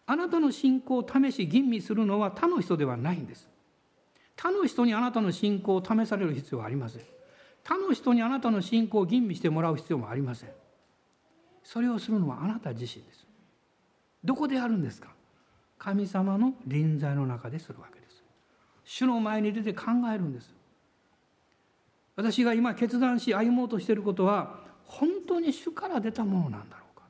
[0.06, 3.48] あなたの信仰を試し吟味するのは他の人ではないんです。
[4.36, 7.02] 他の人にあなたの信仰を試される必要はありません。
[7.64, 10.50] 他の人にあなたの信仰を吟味してもらう必要もありません。
[11.64, 13.26] それをするのはあなた自身です
[14.24, 15.08] どこでやるんですか？
[15.78, 17.95] 神様の臨在の中でするわけ
[18.86, 20.54] 主の前に出て考えるんです。
[22.14, 27.04] 私が今決断し歩もうとしていることは本当に主から出たものなんだろうか。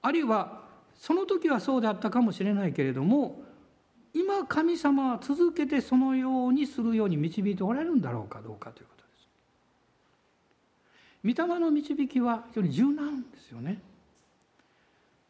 [0.00, 0.62] あるいは
[0.94, 3.42] その時はそうであったかもしれないけれども
[4.14, 9.02] 今神様は続けてそのようにするように導いておられるんだろうかどうかということ
[11.28, 11.42] です。
[11.42, 13.80] 御霊の導きは非常に柔軟ですよね。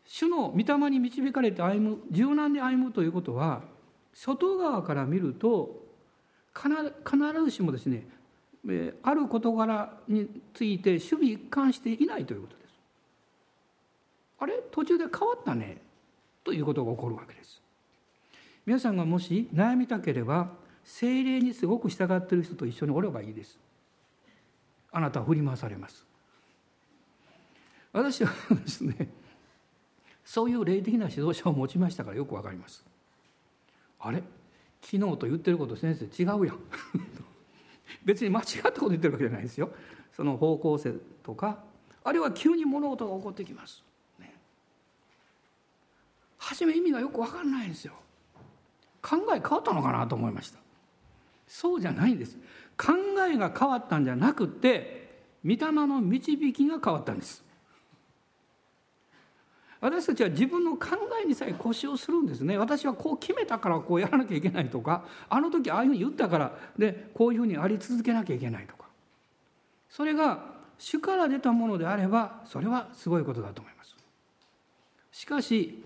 [0.05, 3.63] 主の御霊に導かれて歩む柔軟で歩むということは
[4.13, 5.85] 外側から見ると
[6.55, 6.69] 必
[7.45, 8.07] ずしもですね
[9.03, 12.75] ある事柄について守備一貫していないということです。
[14.41, 14.55] あれ？
[14.71, 15.81] 途中で変わったね
[16.45, 17.63] ということが起こるわけです。
[18.67, 20.51] 皆さんがもし悩みたければ
[20.85, 23.59] 精霊にすごく従っている人と一緒におればいいです。
[24.93, 26.05] あなたは振り回されます
[27.93, 29.09] 私はですね
[30.25, 32.85] そういう霊的な指導者を持ちましたからよくわかります
[34.01, 34.23] あれ？
[34.83, 36.59] 昨日と言ってること先生違うやん。
[38.05, 39.71] 別に間違ったこと言ってるわけじゃないですよ。
[40.13, 41.63] その方向性とか。
[42.03, 43.85] あるいは急に物事が起こってきます、
[44.19, 44.35] ね、
[46.39, 47.93] 初め意味がよく分かんないんですよ。
[49.03, 50.59] 考え変わったのかなと思いました。
[51.47, 52.39] そうじゃないんです。
[52.77, 52.93] 考
[53.29, 57.45] えが変わったんじゃなくて御霊の導きが変わったんです。
[59.81, 60.89] 私たちは自分の考
[61.23, 62.59] えにさえ腰をするんですね。
[62.59, 68.85] 私はこう決めたからこうやらなきゃいけないとかあの時ああいうふうに言ったからでこういうふうにあり続けなきゃいけないとか。
[69.89, 70.45] それが
[70.79, 73.97] 主から出たものであればそれはすごいことだと思います。
[75.13, 75.83] しかし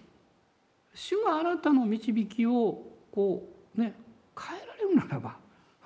[0.95, 2.83] 主があなたの導きを
[3.13, 3.95] こうね
[4.37, 5.37] 変えられるならば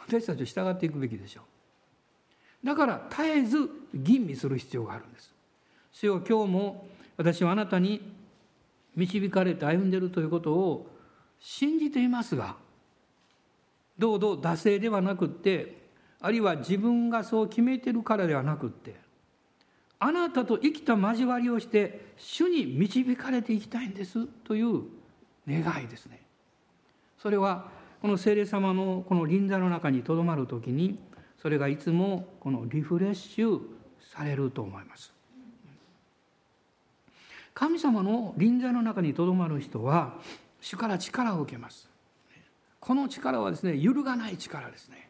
[0.07, 2.67] 私たちは従っていくべきでしょう。
[2.67, 5.35] だから絶えず吟味する必要があるんです。
[5.93, 6.89] 主よ今日も
[7.19, 8.01] 私はあなたに
[8.97, 10.87] 導かれて歩んでいるということを
[11.39, 12.57] 信じていますが
[13.99, 15.77] どうぞ惰性ではなくって
[16.21, 18.97] あるいは自分がそう決めてるからではなくって
[20.01, 24.83] あなたと生きた交わりをして主に導かれていきたいんですという
[25.49, 26.23] 願いですね。
[27.21, 27.69] それは
[28.01, 31.01] この聖霊様のこの臨在の中にとどまる時に
[31.43, 33.61] それがいつもこのリフレッシュ
[34.01, 35.18] されると思います。
[37.59, 40.15] 神様の臨在の中にとどまる人は
[40.61, 41.91] 主から力を受けます。
[42.79, 45.09] この力はですね揺るがない力ですね。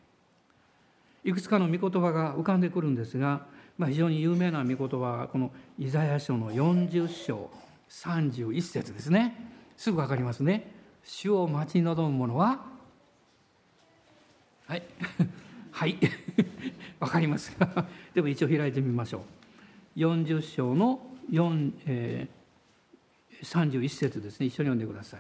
[1.25, 3.45] いくつかの御言葉が浮かんでくるんですが、
[3.77, 7.51] まあ、非常に有名な御言葉はこのイザヤ書の40章
[7.91, 9.53] 31節ですね。
[9.77, 10.73] すぐ分かりますね。
[11.05, 12.65] 主を待ち望む者は
[14.67, 14.83] はい。
[15.71, 15.99] はい。
[17.01, 17.57] 分かります。
[18.15, 19.25] でも一応開いてみましょ
[19.97, 19.99] う。
[19.99, 22.38] 40章の4、えー、
[23.43, 24.47] 31節ですね。
[24.47, 25.17] 一緒に読んでくださ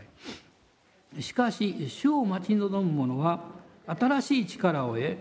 [1.16, 1.23] い。
[1.23, 3.45] しかし主を待ち望む者は
[3.87, 5.16] 新しい力を得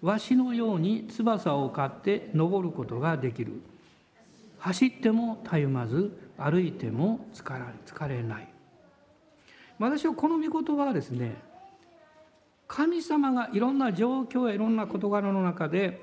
[0.00, 3.60] わしのように翼を買って登ることができる。
[4.58, 8.48] 走ってもたゆまず歩いても疲れない。
[9.78, 11.36] 私はこの御言葉はですね
[12.66, 16.00] 神様がいろんな状況やいろんな事柄の中で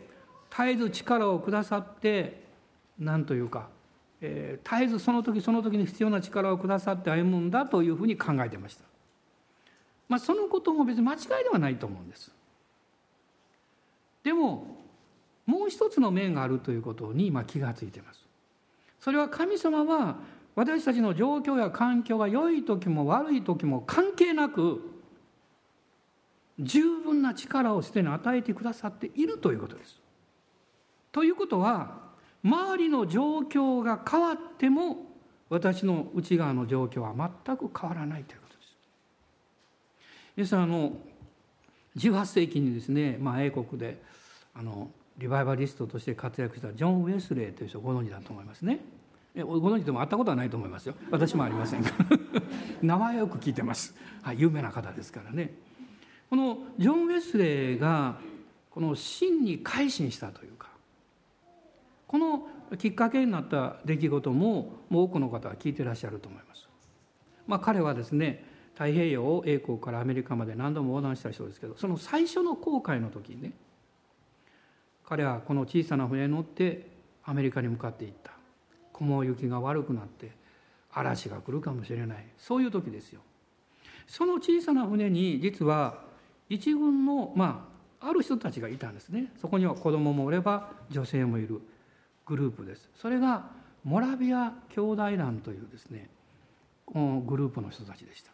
[0.49, 2.43] 絶えず力をくださって
[2.99, 3.69] 何というか、
[4.25, 8.85] えー、絶えずその時その時に必要な力をくださって歩むんだというふうに考えてました。
[10.07, 12.31] まあ、そのことも別に間違いではないと思うんです。
[14.23, 14.77] でも
[15.45, 18.21] もう一つの面があるということに今気がついてます。
[19.01, 20.15] それは神様は
[20.55, 24.79] 私たちの状況や環境が良い時も悪い時も関係なく
[26.59, 29.99] 十分な力をすでに与えてくださっているということです。
[31.11, 32.12] ということは
[32.43, 34.97] 周りの状況が変わっても
[35.49, 37.13] 私の内側の状況は
[37.45, 38.75] 全く変わらないということです。
[40.35, 40.93] 皆さんあの
[41.97, 44.01] 18世紀にですね、まあ、英国で
[44.55, 48.79] あのリバイバリストとして活躍したジョン・ウェスレーという人ご存知だと思いますね。
[49.35, 51.83] ご存知でも会ったことはないと思いますよ私もありません
[52.83, 55.55] 名前よく聞いてます、はい、有名な方ですからね
[56.29, 58.19] このジョン・ウェスレーが
[58.69, 60.62] この真に改心したというか
[62.13, 62.47] この
[62.77, 66.69] きっかけになった出来事ももう多くの方は聞いてらっしゃると思います。
[67.47, 68.45] まあ、彼はですね
[68.75, 73.53] 太平洋を英国からアメリカまで何度も横断した人ですけどその最初の航海の時にね
[75.03, 76.87] 彼はこの小さな船に乗って
[77.23, 78.31] アメリカに向かっていった。
[78.93, 80.33] 雲行きが悪くなって
[80.91, 82.27] 嵐が来るかもしれない。
[82.37, 83.21] そういう時ですよ。
[84.05, 86.03] その小さな船に実は
[86.47, 87.67] 一軍のま
[87.99, 89.31] あある人たちがいたんですね。
[89.41, 91.59] そこには子供もおれば女性もいる。
[92.25, 93.49] グループですそれが
[93.83, 96.09] モラビア兄弟団というですね
[96.85, 98.31] このグループの人たちでした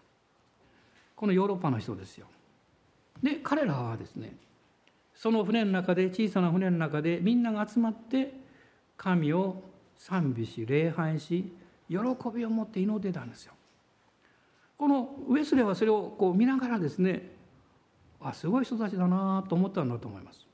[1.16, 2.28] このヨーロッパの人ですよ
[3.22, 4.36] で彼らはですね
[5.16, 8.34] その船の中で小さな船の中でみんなが集まって
[8.96, 9.62] 神を
[9.98, 11.52] 賛美し礼拝し
[11.90, 11.98] 喜
[12.34, 13.54] びを持って祈ってたんですよ。
[14.78, 17.36] このウェスレーはそれをこう見ながらですね
[18.22, 20.48] あすごい人たちだなと思ったんだと思います。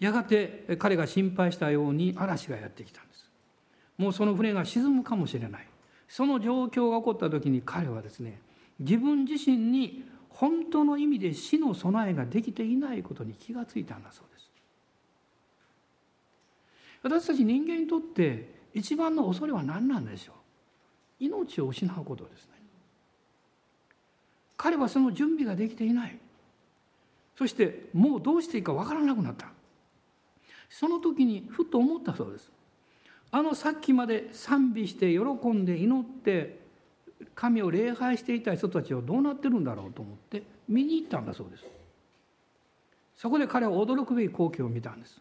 [0.00, 3.30] やがて彼が心配したように嵐がやってきたんです。
[3.98, 5.66] もうその船が沈むかもしれない。
[6.08, 8.40] その状況が起こった時に彼はですね
[8.80, 14.50] 自分自身に本当の意味で死の備えができていないことに気がついたんだそうです。
[17.02, 21.24] 私たち人間にとって一番の恐れは何なんでしょう？
[21.24, 22.52] 命を失うことですね。
[24.56, 26.18] 彼はその準備ができていない。
[27.36, 29.48] そしてもうどうしていいかわからなくなった。
[30.70, 32.50] その時にふと思ったそうです。
[33.32, 36.60] あのさっきまで賛美して喜んで祈って
[37.34, 41.64] 神を礼拝していた人たちはどうなってるんだろうと思って見に行ったんだそうです
[43.16, 45.20] そこで彼は驚くべき光景を見たんです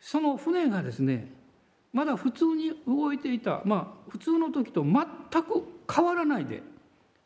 [0.00, 1.32] その船がですね
[1.92, 4.94] まだ普通に動いていたまあ普通の時と全
[5.42, 6.62] く変わらないで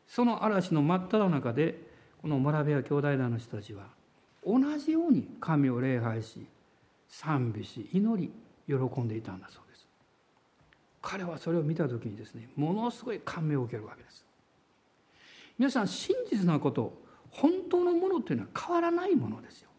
[0.07, 1.82] その嵐の真っ只中で
[2.22, 3.89] このモラビア兄弟団の人たちは
[4.47, 6.47] 同じように神を礼拝し
[7.20, 8.32] 賛美し祈り
[8.66, 9.86] 喜んでいたんだそうです。
[11.00, 14.24] 彼はそれを見た時にですねものすごい感銘を受けるわけです。
[15.56, 16.92] 皆さん真実なこと
[17.30, 19.70] 本当のものっていうのは変わらないものですよ。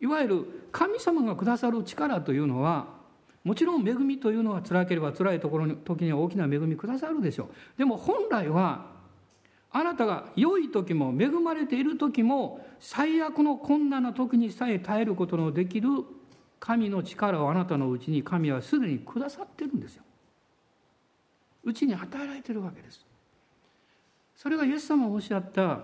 [0.00, 2.88] いわゆる神様がくださる力というのは
[3.44, 7.48] もちろん恵みというのは辛ければ辛いところに時には大きな恵みくださるでしょう。
[7.78, 8.90] でも本来は
[9.72, 15.88] あなたが良い時も恵まれている時も最悪の困難な時にさえ耐えることのできる
[16.60, 20.04] 神の力をあなたのうちに神はすでにくださってるんですよ。
[21.64, 23.06] うちに与えられてるわけです。
[24.36, 25.80] それがイエス様がおっしゃった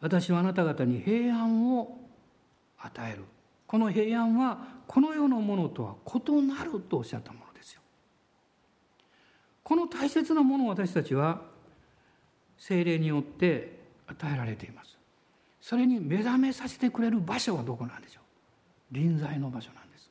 [0.00, 1.98] 私はあなた方に平安を
[2.78, 3.24] 与える
[3.66, 7.80] この平安はこの世のものとは異なるとおっしゃったものですよ。
[9.62, 11.53] この大切なものを私たちは
[12.66, 14.96] 精霊によって与えられています。
[15.60, 18.94] それに目覚めさせてくれる場所はどこなんでしょう？
[18.94, 20.10] 臨在の場所なんです。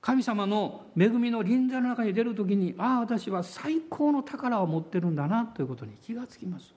[0.00, 6.72] 神様の恵みの臨在の中に出る時にああ私は最高の宝を持ってるんだなということに気がつきます。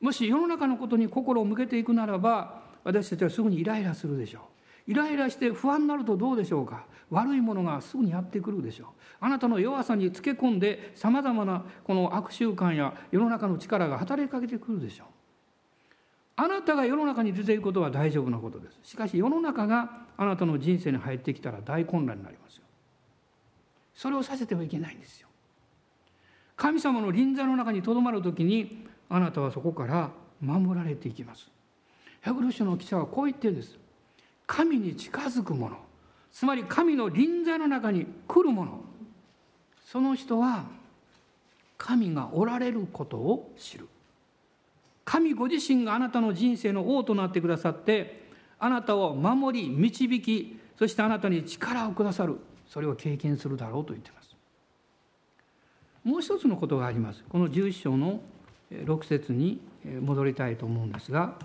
[0.00, 4.42] もし世の中のことに心を向けていくならば私たちはすぐにイライラするでしょう。
[4.86, 6.84] イライラして不安になるとどうでしょうか？
[7.10, 8.88] 悪いものがすぐにやってくるでしょう。
[9.20, 15.06] あなたの弱さにつけ込んでさまざまなこの悪習慣や世の中の力が働きかけてくるでしょう。
[16.36, 18.78] あなたが世の中に出ていくことは大丈夫なことです。
[18.82, 22.64] しかし世の中があなたの人生に入ってきたら大混乱になりますよ。
[23.94, 25.28] それをさせてはいけないんですよ。
[26.56, 30.10] 神様の臨在の中にとどまる時にあなたはそこから
[30.40, 31.48] 守られていきます。
[32.20, 33.78] ヘブル書の記者はこう言ってるんです。
[34.46, 35.76] 神に近づく者
[36.32, 38.80] つまり神の臨在の中に来る者
[39.86, 40.64] その人は
[41.78, 43.88] 神がおられることを知る。
[45.04, 48.24] 神ご自身があなたの人生の王となってくださって
[48.58, 52.38] あなたを守り導きそしてあなたに力をくださる。
[52.68, 54.34] それを経験するだろうと言っています。
[56.02, 57.22] もう一つのことがあります。
[57.28, 58.20] この11章の
[58.72, 59.60] 6節に
[60.00, 61.38] 戻りたいと思うんですが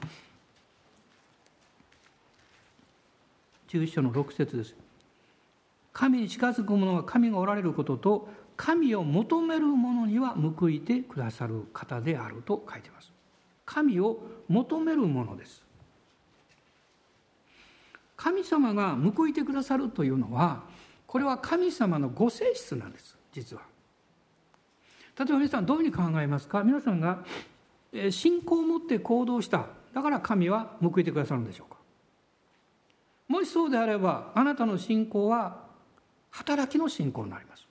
[3.70, 4.76] 11章の6節です。
[5.94, 13.12] 神に近づく者は神がおられることと神を求める者には報いてくださる方であると書いています。
[13.66, 15.64] 神を求めるものです。
[18.18, 20.64] 神様が報いてくださるというのは
[21.08, 23.62] これは神様のご性質なんです実は。
[25.18, 26.64] 例えば皆さんどういうふうに考えますか？
[26.64, 27.24] 皆さんが
[28.10, 29.68] 信仰を持って行動した。
[29.94, 31.79] だから神は報いてくださるんでしょうか？
[33.40, 35.62] もしそうであればあなたの信仰は
[36.30, 37.66] 働きの信仰になります。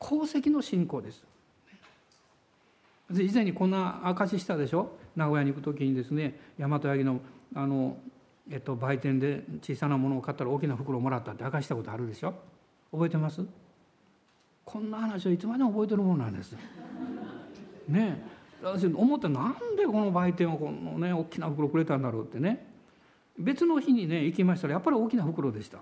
[0.00, 1.22] 功績の信仰です。
[3.10, 4.96] 以前にこんな証ししたでしょ？
[5.14, 7.20] 名古屋に行く時にですね大和八木の
[7.54, 7.98] あの、
[8.50, 12.32] えっと、売店で小さなものを買ったら大きな袋をもらったって証したことあるでしょ？
[12.92, 13.44] 覚えてます？
[14.64, 16.56] こんな話をいつまでも覚えてるものなんです。
[17.88, 18.24] ね
[18.62, 22.74] 私思ってなんでこの売店をこのね大きな袋くれたんだろうってね。
[23.38, 25.78] 別の日にね行きましたらやっぱり大きな袋でした。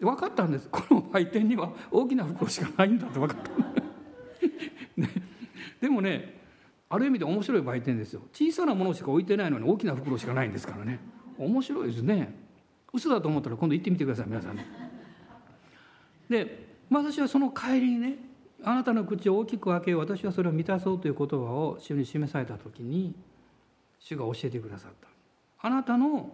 [0.00, 0.68] 分かったんです。
[0.70, 5.08] この売店には大きな袋しかないんだって分かった、ね、
[5.80, 6.40] でもね
[6.88, 8.22] ある意味で面白い売店ですよ。
[8.32, 10.98] 小さなものしか置いてないのに大きな袋しかないんですからね。
[11.38, 12.34] 面白いですね。
[12.92, 14.66] 嘘だと思ったら今度行ってみてください皆さんね。
[16.28, 18.16] で私はその帰りにね
[18.64, 23.14] あなたの口を大きく開けよう私はそれを満たそうという言葉を主に示された時に
[23.98, 25.08] 主が教えてくださった。
[25.64, 26.30] あなたの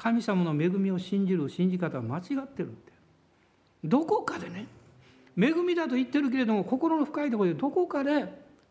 [0.00, 2.92] 神様の恵みを信じる信じ方は間違ってるって。
[3.84, 4.66] どこかでね
[5.36, 8.24] 恵みだと言ってるけれども心の深いところでどこかで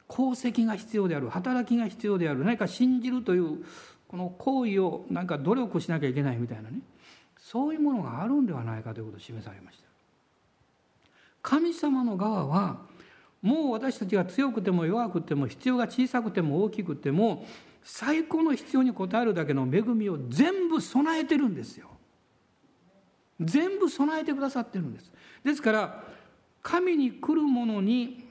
[0.10, 3.64] 功績が必要である働きが必要である何か信じるという
[4.08, 6.80] この行為を何か努力しなきゃいけないみたいなね
[7.38, 9.84] そういうものがあるんではないかということを示されました。
[11.44, 12.80] 神様の側は
[13.44, 17.46] もう私たちが強くても弱くても必要が小さくても大きくても
[17.84, 21.88] 最高の必要に応えるだけの恵みを全部備えてるんですよ
[23.40, 25.12] 全部備えてくださってるんです
[25.44, 26.04] ですから
[26.62, 28.26] 神に来るものに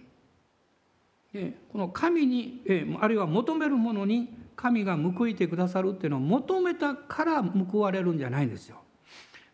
[1.73, 2.63] この神に
[3.01, 8.79] あるいは求めるものに神が報いてくださるっていうのを求めたから報われるんじゃないんですよ。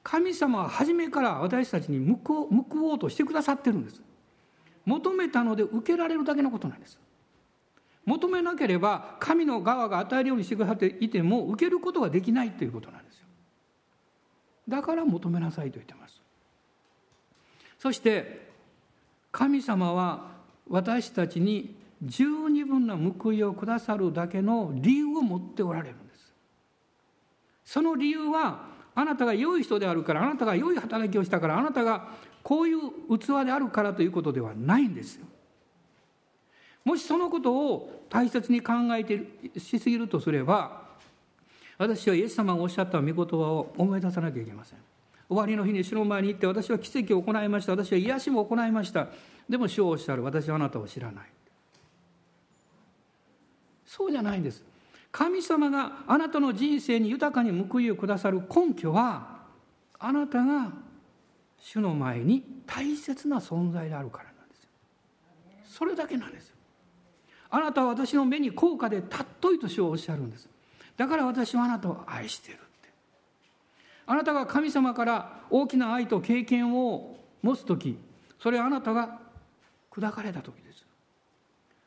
[0.02, 4.00] 神様は初めから私たちに報報おうとしてくださってるんです。
[4.86, 6.98] 求めたので受けられるだけのことなんです。
[8.06, 13.26] 求めなければ神の側が与えるようにしてくださっていても受けることができないということなんですよ。
[14.68, 16.20] だから求めなさいと言ってます。
[17.78, 18.48] そして
[19.30, 20.32] 神様は
[20.68, 26.32] 私たちに十二分な報いをくださるだけの理由を持っておられるんです
[27.64, 35.26] その理由はあなたが良い人であるからあなたが良い働きをしたからあなたがこういう器であるからということではないんですよ
[36.84, 40.84] もしそのことを大切に考えてしすぎるとすれば
[41.78, 44.78] 私はイエス様がおっしゃった御言葉を思い出さなきゃいけません。
[45.28, 47.72] 終わりの日に主の前に行って私は奇跡を行いました。
[47.72, 49.08] 私は癒しも行いました。
[49.48, 50.22] でも主をおっしゃる。
[50.22, 51.24] 私はあなたを知らない。
[53.86, 54.62] そうじゃないんです。
[55.10, 59.42] 神様があなたの人生に豊かに報いをくださる根拠は
[59.98, 60.72] あなたが
[61.58, 64.68] 主の前に大切な存在であるからなんです
[65.76, 66.53] それだけなんです
[67.56, 70.48] あなたは私の目に高価で尊いと主をおっしゃるんです。
[70.96, 72.88] だから私はあなたを愛してるって。
[74.06, 77.96] あなたが神様から大きな愛と経験を持つ時
[78.40, 79.20] それはあなたが
[79.92, 80.84] 砕かれた時です。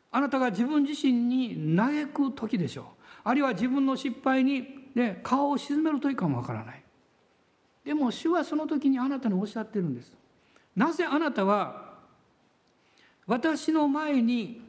[0.10, 2.86] あなたが自分自身に嘆く時でしょう。
[3.26, 4.66] あるいは自分の失敗に、
[4.96, 6.84] ね、顔を沈める時かもわからない。
[7.84, 10.14] でも主はその時にあなたにおっしゃってるんです。
[10.78, 11.98] なぜあなたは
[13.26, 14.67] 私の前に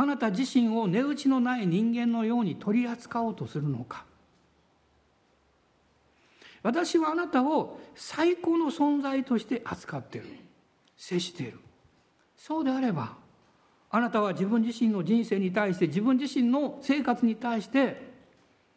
[0.00, 4.04] あなた自身を値打ちのない人間のように取り扱おうとするのか。
[6.62, 10.28] 私はあなたを最高の存在として扱っている。
[10.96, 11.58] 接している。
[12.36, 13.16] そうであれば
[13.90, 18.00] あなたは自分自身の人生に対して自分自身の生活に対して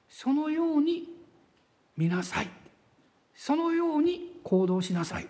[0.09, 1.07] そのように
[1.97, 2.49] 見なさい。
[3.36, 5.28] そのように行動しなさい。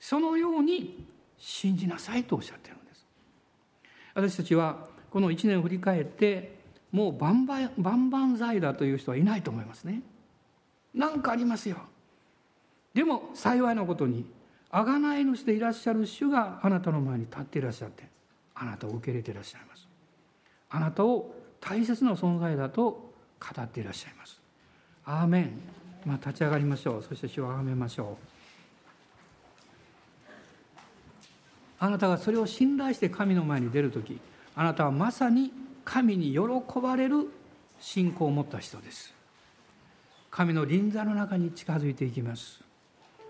[0.00, 1.04] そのように
[1.36, 3.06] 信じなさいとおっしゃってるんです。
[4.14, 6.58] 私たちはこの1年を振り返って
[6.92, 10.02] もう万々万々歳だという人はいないと思いますね。
[10.94, 11.78] 何かありますよ。
[12.94, 14.26] でも幸いなことに
[14.70, 18.08] 贖い主でいらっしゃる主があなたの前に立っていらっしゃって
[18.54, 19.86] あなたを受け入れていらっしゃいます。
[20.70, 24.40] あなたを大切な存在だと語っていらっしゃいます。
[25.04, 25.60] アーメン。
[26.04, 27.02] まあ立ち上がりましょう。
[27.02, 28.38] そして主をあめましょう。
[31.80, 34.20] あなたがそれを信頼して神の前に出る時
[34.58, 35.52] あなたはまさに
[35.84, 36.40] 神に喜
[36.80, 37.30] ばれる
[37.78, 39.14] 信仰を持った人です。
[40.32, 42.60] 神の臨座の中に近づいていきます。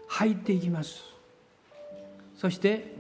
[0.07, 1.03] 入っていきます。
[2.35, 2.95] そして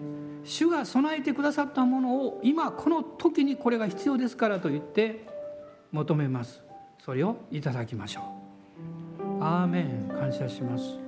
[0.45, 5.25] 主が備えてくださったものを今この時にこれが必要ですからと言って
[5.91, 6.63] 求めます。
[7.03, 8.21] それをいただきましょ
[9.41, 9.43] う。
[9.43, 10.07] アーメン。
[10.09, 10.99] 感謝します。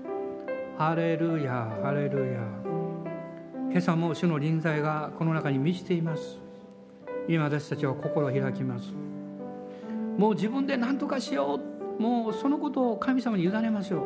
[0.78, 2.40] ハレルヤハレルヤ。
[3.68, 6.49] 今朝も主の臨在がこの中に満ちています。
[7.28, 8.92] 今私たちは心を開きます。
[10.16, 11.60] もう自分で何とかしよ
[11.98, 12.02] う。
[12.02, 13.98] もうそのことを神様に委ねましょ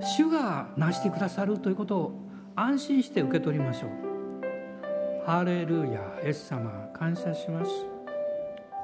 [0.00, 0.04] う。
[0.04, 2.12] 主が成してくださるということを
[2.54, 5.26] 安心して受け取りましょう。
[5.26, 6.18] ハレルヤ。
[6.22, 7.70] エス様感謝します。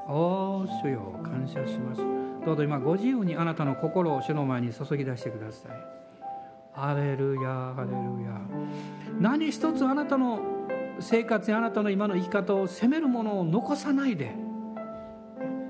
[0.07, 2.03] おお主よ感謝します。
[2.45, 5.73] どうぞ今ご自由にあなたの心を主の前に注ぎ出してください。
[6.73, 8.41] ハレルヤハレルヤ。
[9.21, 10.41] 何一つあなたの
[11.01, 14.35] 生活やあなたの今の生き方を責めるものを残さないで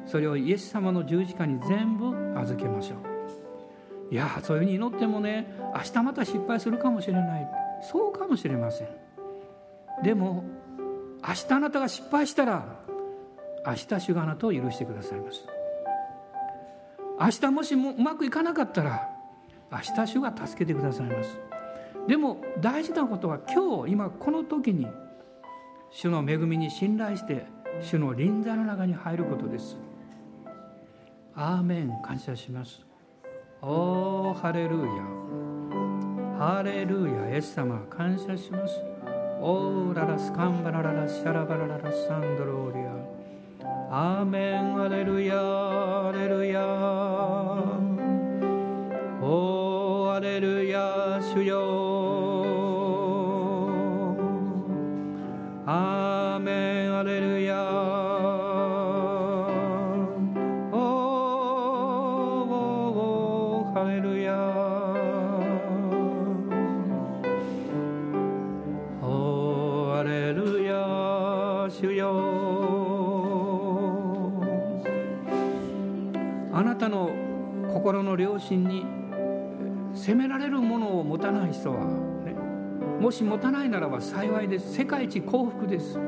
[0.07, 4.14] それをイエス様の十字架に全部預けましょう。
[4.14, 7.49] いやそういうふうに祈ってもね明日また失敗するかもしれない。
[7.91, 8.89] そうかもしれません。
[10.03, 10.45] でも
[11.27, 12.66] 明日あなたが失敗したら
[13.66, 15.47] 明日主があなたを許してくださいます。
[17.18, 19.09] 明日もしもうまくいかなかったら
[19.72, 21.39] 明日主が助けてくださいます。
[22.07, 24.87] でも大事なことは今日今この時に
[25.97, 27.47] 主の恵みに信頼して
[27.80, 29.76] 主の臨在の中に入ることです。
[31.36, 32.03] アーメン。
[32.03, 32.84] 感謝します。
[33.62, 34.86] おーハレルヤ。
[36.36, 37.30] ハレルヤ。
[37.30, 37.78] イエス様。
[37.88, 38.80] 感謝します。
[39.40, 40.32] オーララス。
[40.32, 41.09] カンバラララ。
[41.09, 41.92] シャラバラララ。
[41.92, 42.80] サンドローリ
[43.92, 44.18] ア。
[44.18, 44.74] アーメン。
[44.74, 45.36] ハレルヤ。
[45.36, 46.61] ハレルヤ。
[49.22, 51.20] おーハレルヤ。
[51.22, 51.84] 主よ。
[78.16, 78.84] の良心に
[79.94, 81.84] 責められるものを持たない人は
[82.24, 82.34] ね
[83.00, 84.72] もし持たないならば幸いです。
[84.74, 85.98] 世界一幸福です。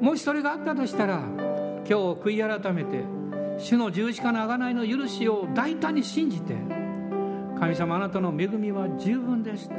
[0.00, 3.04] もしそれがあったとしたら今日悔い改めて
[3.58, 6.54] 主の十字架の贖いの許しを大胆に信じて
[7.58, 9.70] 神様あなたの恵みは十分です。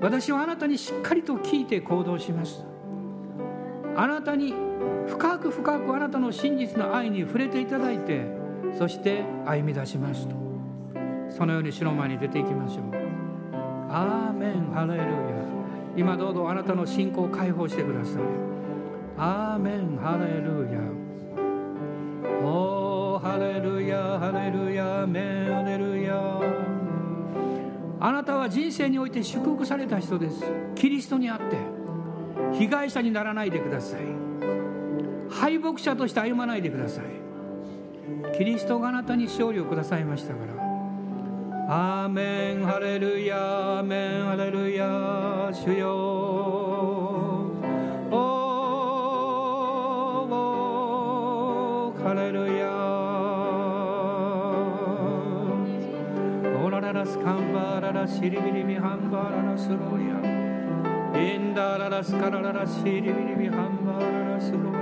[0.00, 2.64] 私はあなたにしっかりと聞いて行動します。
[3.94, 4.54] あなたに
[5.06, 8.41] 深く深くあなたの真実の愛に触れていただいて
[8.78, 10.34] そして歩み出しますと。
[11.28, 12.84] そのように主の前に出ていきましょう。
[13.90, 14.72] アーメン。
[14.72, 15.06] ハレルヤ。
[15.96, 18.22] 今どうぞあなたの信仰を解放してください。
[19.18, 19.98] アーメン。
[19.98, 20.80] ハレルヤ。
[22.44, 24.18] おーハレルヤ。
[24.18, 25.06] ハレルヤ。
[25.06, 25.54] メン。
[25.54, 26.40] ハレルヤ。
[28.00, 30.42] あなたは人生において祝福された人です。
[30.74, 31.56] キリストにあって。
[32.58, 34.00] 被害者にならないでください。
[35.30, 37.21] 敗北者として歩まないでください。
[38.36, 40.52] キリストがあなたに勝利をくださいましたから。
[41.68, 45.88] アーメンハレルヤアーメンハレルヤ主よ。
[48.10, 52.72] おーハレルヤ。
[56.64, 60.20] オラララスカンバララシリビリビハンバララスロリア
[61.18, 64.81] インダララスカラララシリビリビハンバララスロリアハレルヤハレルヤお謝しますオリビハンバラスロリアハレルヤ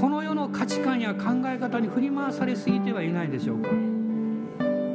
[0.00, 3.68] この世の価値観や考え方に振り回されすぎてはいないでしょうか。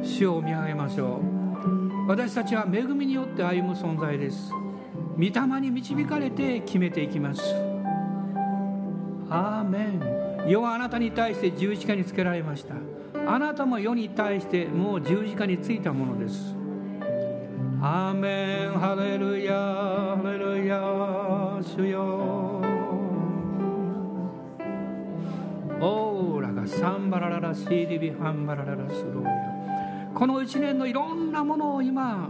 [0.02, 1.20] 主を見上げましょ
[2.04, 2.08] う。
[2.08, 4.52] 私たちは恵みによって歩む存在です。
[5.16, 7.42] 御霊に導かれて決めていきます。
[9.30, 10.48] アーメン。
[10.48, 12.74] 世はあなたに対して十字架につけられました。
[13.26, 16.54] あなたも世に対してもう十字架についたものです。
[17.82, 18.78] アーメン。
[18.78, 19.52] ハレルヤ。
[19.54, 21.60] ハレルヤ。
[21.76, 22.57] 主よ。
[25.80, 30.10] オーラがサンバラララシーリビハンバラララスローヤ。
[30.12, 32.28] この一年のいろんなものを今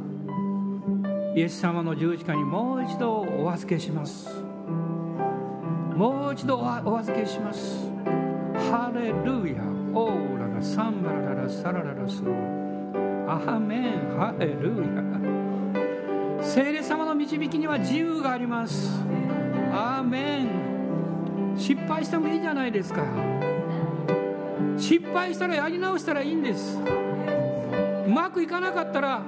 [1.35, 4.29] イエス様の十字架にもう一度お預けします。
[5.97, 7.89] もう一度お預けします。
[8.71, 9.63] ハレルヤ。
[9.95, 12.35] オーラがサンバラララサラララスロー
[13.27, 13.33] ヤ。
[13.35, 14.17] アハメン。
[14.19, 14.77] ハレル
[16.39, 16.43] ヤ。
[16.43, 18.91] 聖霊様の導きには自由があります。
[19.73, 20.78] アーメン。
[21.59, 23.03] 失敗してもいいじゃないですか。
[24.79, 26.79] 失敗したらやり直したらいいんです。
[28.07, 29.21] うまくいかなかったら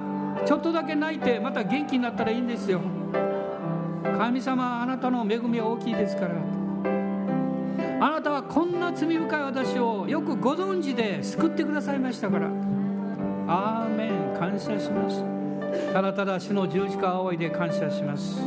[0.45, 2.81] ちょっとだけ泣いてまた元気になったらいいんですよ。
[4.17, 6.31] 神様あなたの恵みは大きいですから。
[7.99, 12.47] あなたはこんな罪深い私をよくご存知で救ってくださいましたから。
[13.47, 14.21] アーメン。
[14.41, 15.23] 感謝します。
[15.93, 18.41] ただただ主の十字架を仰いで感謝します。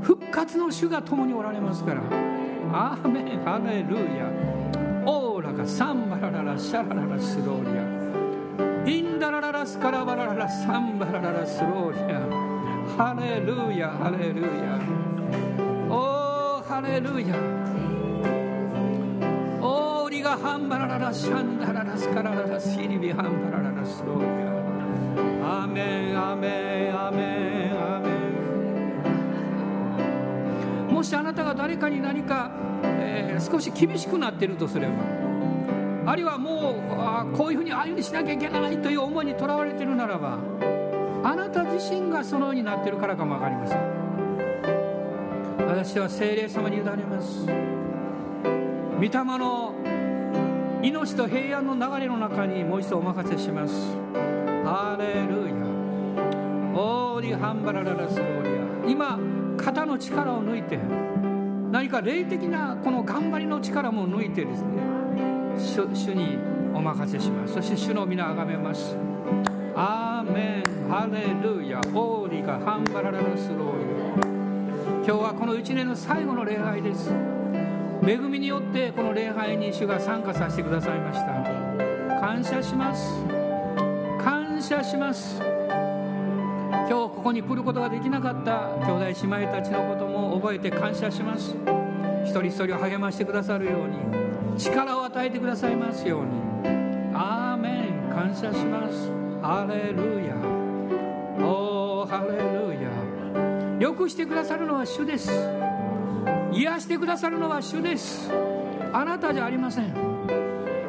[0.00, 2.31] 復活の主が共におられますから。
[2.74, 4.32] アーメンハレルヤ
[5.04, 12.20] オーラがサンバラララシャラララスローリアインダラララスカラバラララサンバラララスローリア
[12.96, 14.80] ハレルヤハレルヤ
[15.90, 17.36] おーハレルヤ
[19.60, 24.26] オーリがハンバラララシャンダララスカラララシリビハンバラララスローリ
[25.44, 28.22] アアメンアメンアメンアメン
[30.92, 32.48] もしあなたが誰かに何か、
[33.40, 34.92] 少し厳しくなっているとすれば。
[36.04, 40.38] あるいはもうあこういうふうにああいうふうにしなきゃいけないという思いにとらわれているならば
[41.22, 43.78] あなた自身がそのようになっているからかも分かりません。
[45.58, 47.46] 私は精霊様に委ねます。
[48.96, 49.74] 御霊の
[50.82, 53.74] 命と平安の流れの中にもう一度お任せします。
[54.64, 55.52] ハレルヤ。
[56.74, 59.18] オーリハンバラララスローリア今
[59.56, 60.78] 肩の力を抜いて
[61.72, 64.68] 何か霊的なこの頑張りの力も抜いてですね
[65.94, 66.36] 主に
[66.74, 67.54] お任せします。
[67.54, 68.94] そして主の皆あがめます。
[69.74, 70.88] アーメン。
[70.90, 71.80] ハレルヤ。
[71.94, 74.26] オーリがハンバラララスローリ
[75.04, 77.10] 今日はこの1年の最後の礼拝です。
[78.06, 83.24] 恵みによってこの礼拝に主が参加させてくださいました感謝します。
[84.22, 85.61] 感謝します。
[86.92, 91.56] 今日ここに来ることができなかった兄弟姉妹たちのことも覚えて感謝します。
[92.22, 96.32] 一人一人を励ましてくださるように力を与えてくださいますように。
[97.14, 98.12] アーメン。
[98.12, 99.10] 感謝します。
[99.40, 100.36] ハレルヤ。
[101.42, 103.80] おーハレルヤ。
[103.80, 105.30] よくしてくださるのは主です。
[106.52, 108.30] 癒してくださるのは主です。
[108.92, 109.94] あなたじゃありません。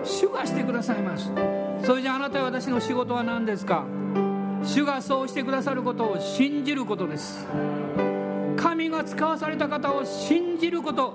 [0.04, 1.32] 主がしてくださいます。
[1.86, 3.86] それじゃああなたや私の仕事は何ですか？
[4.64, 7.46] 主がそうしてくださることを信じることです。
[8.56, 11.14] 神が使わされた方を信じること。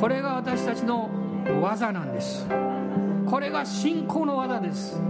[0.00, 1.10] これが私たちの
[1.60, 2.46] 技なんです。
[3.26, 5.00] これが信仰の技です。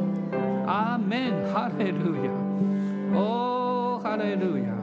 [0.67, 1.53] アーメン。
[1.53, 2.31] ハレルヤ。
[3.19, 4.78] おーハレルヤ。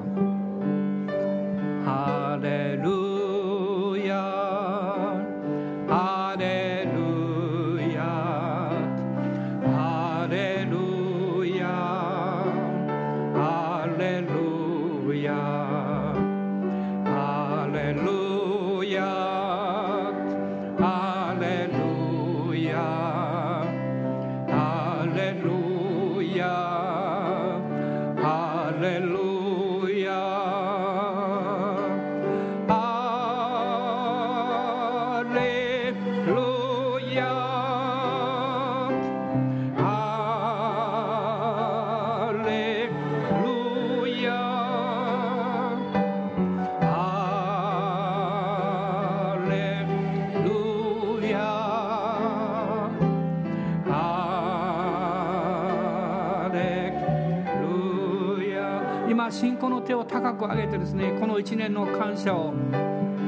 [61.36, 62.54] の1年の感謝を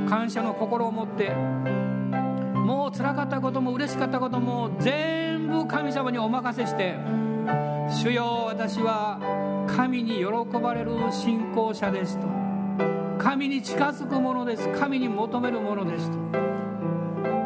[0.08, 1.30] 感謝の心を持って
[2.55, 6.95] もう辛かったことも嬉しかったことも全部神様にお任せして
[7.89, 9.20] 主よ私は
[9.68, 10.26] 神に喜
[10.58, 12.28] ばれる信仰者ですと。
[13.18, 14.68] 神に近づくものです。
[14.70, 16.10] 神に求めるものです。
[16.10, 16.18] と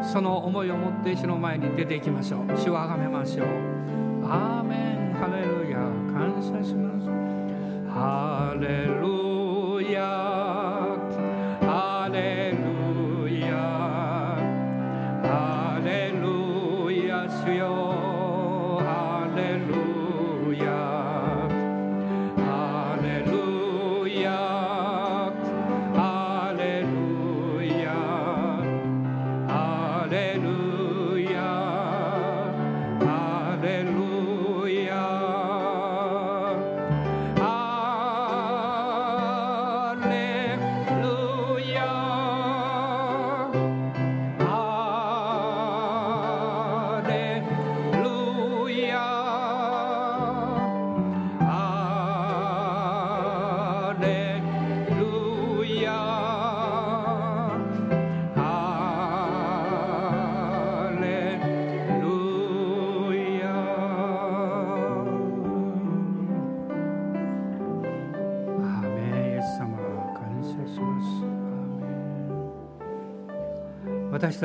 [0.02, 2.58] その思いを持って主の前に出ていきましょう。
[2.58, 3.46] 主をあがめましょう。
[4.24, 5.14] アーメン。
[5.14, 5.78] ハレルヤ。
[6.12, 7.06] 感謝します。
[7.92, 9.31] ハレルヤ。
[9.92, 10.61] 家。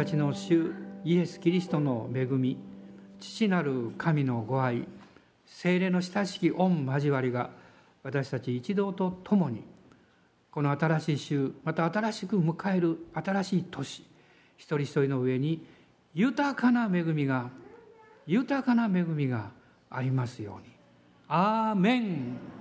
[0.08, 0.72] ちの主
[1.04, 2.58] イエス・キリストの恵み
[3.20, 4.88] 父なる神のご愛
[5.46, 7.50] 精霊の親しき御交わりが
[8.04, 9.66] 私たち一同と共に
[10.50, 14.06] この新しい週また新しく迎える新しい年
[14.56, 15.66] 一人一人の上に
[16.14, 17.50] 豊かな恵みが
[18.26, 19.52] 豊かな恵みが
[19.90, 20.74] ありますように。
[21.28, 22.57] アーメン。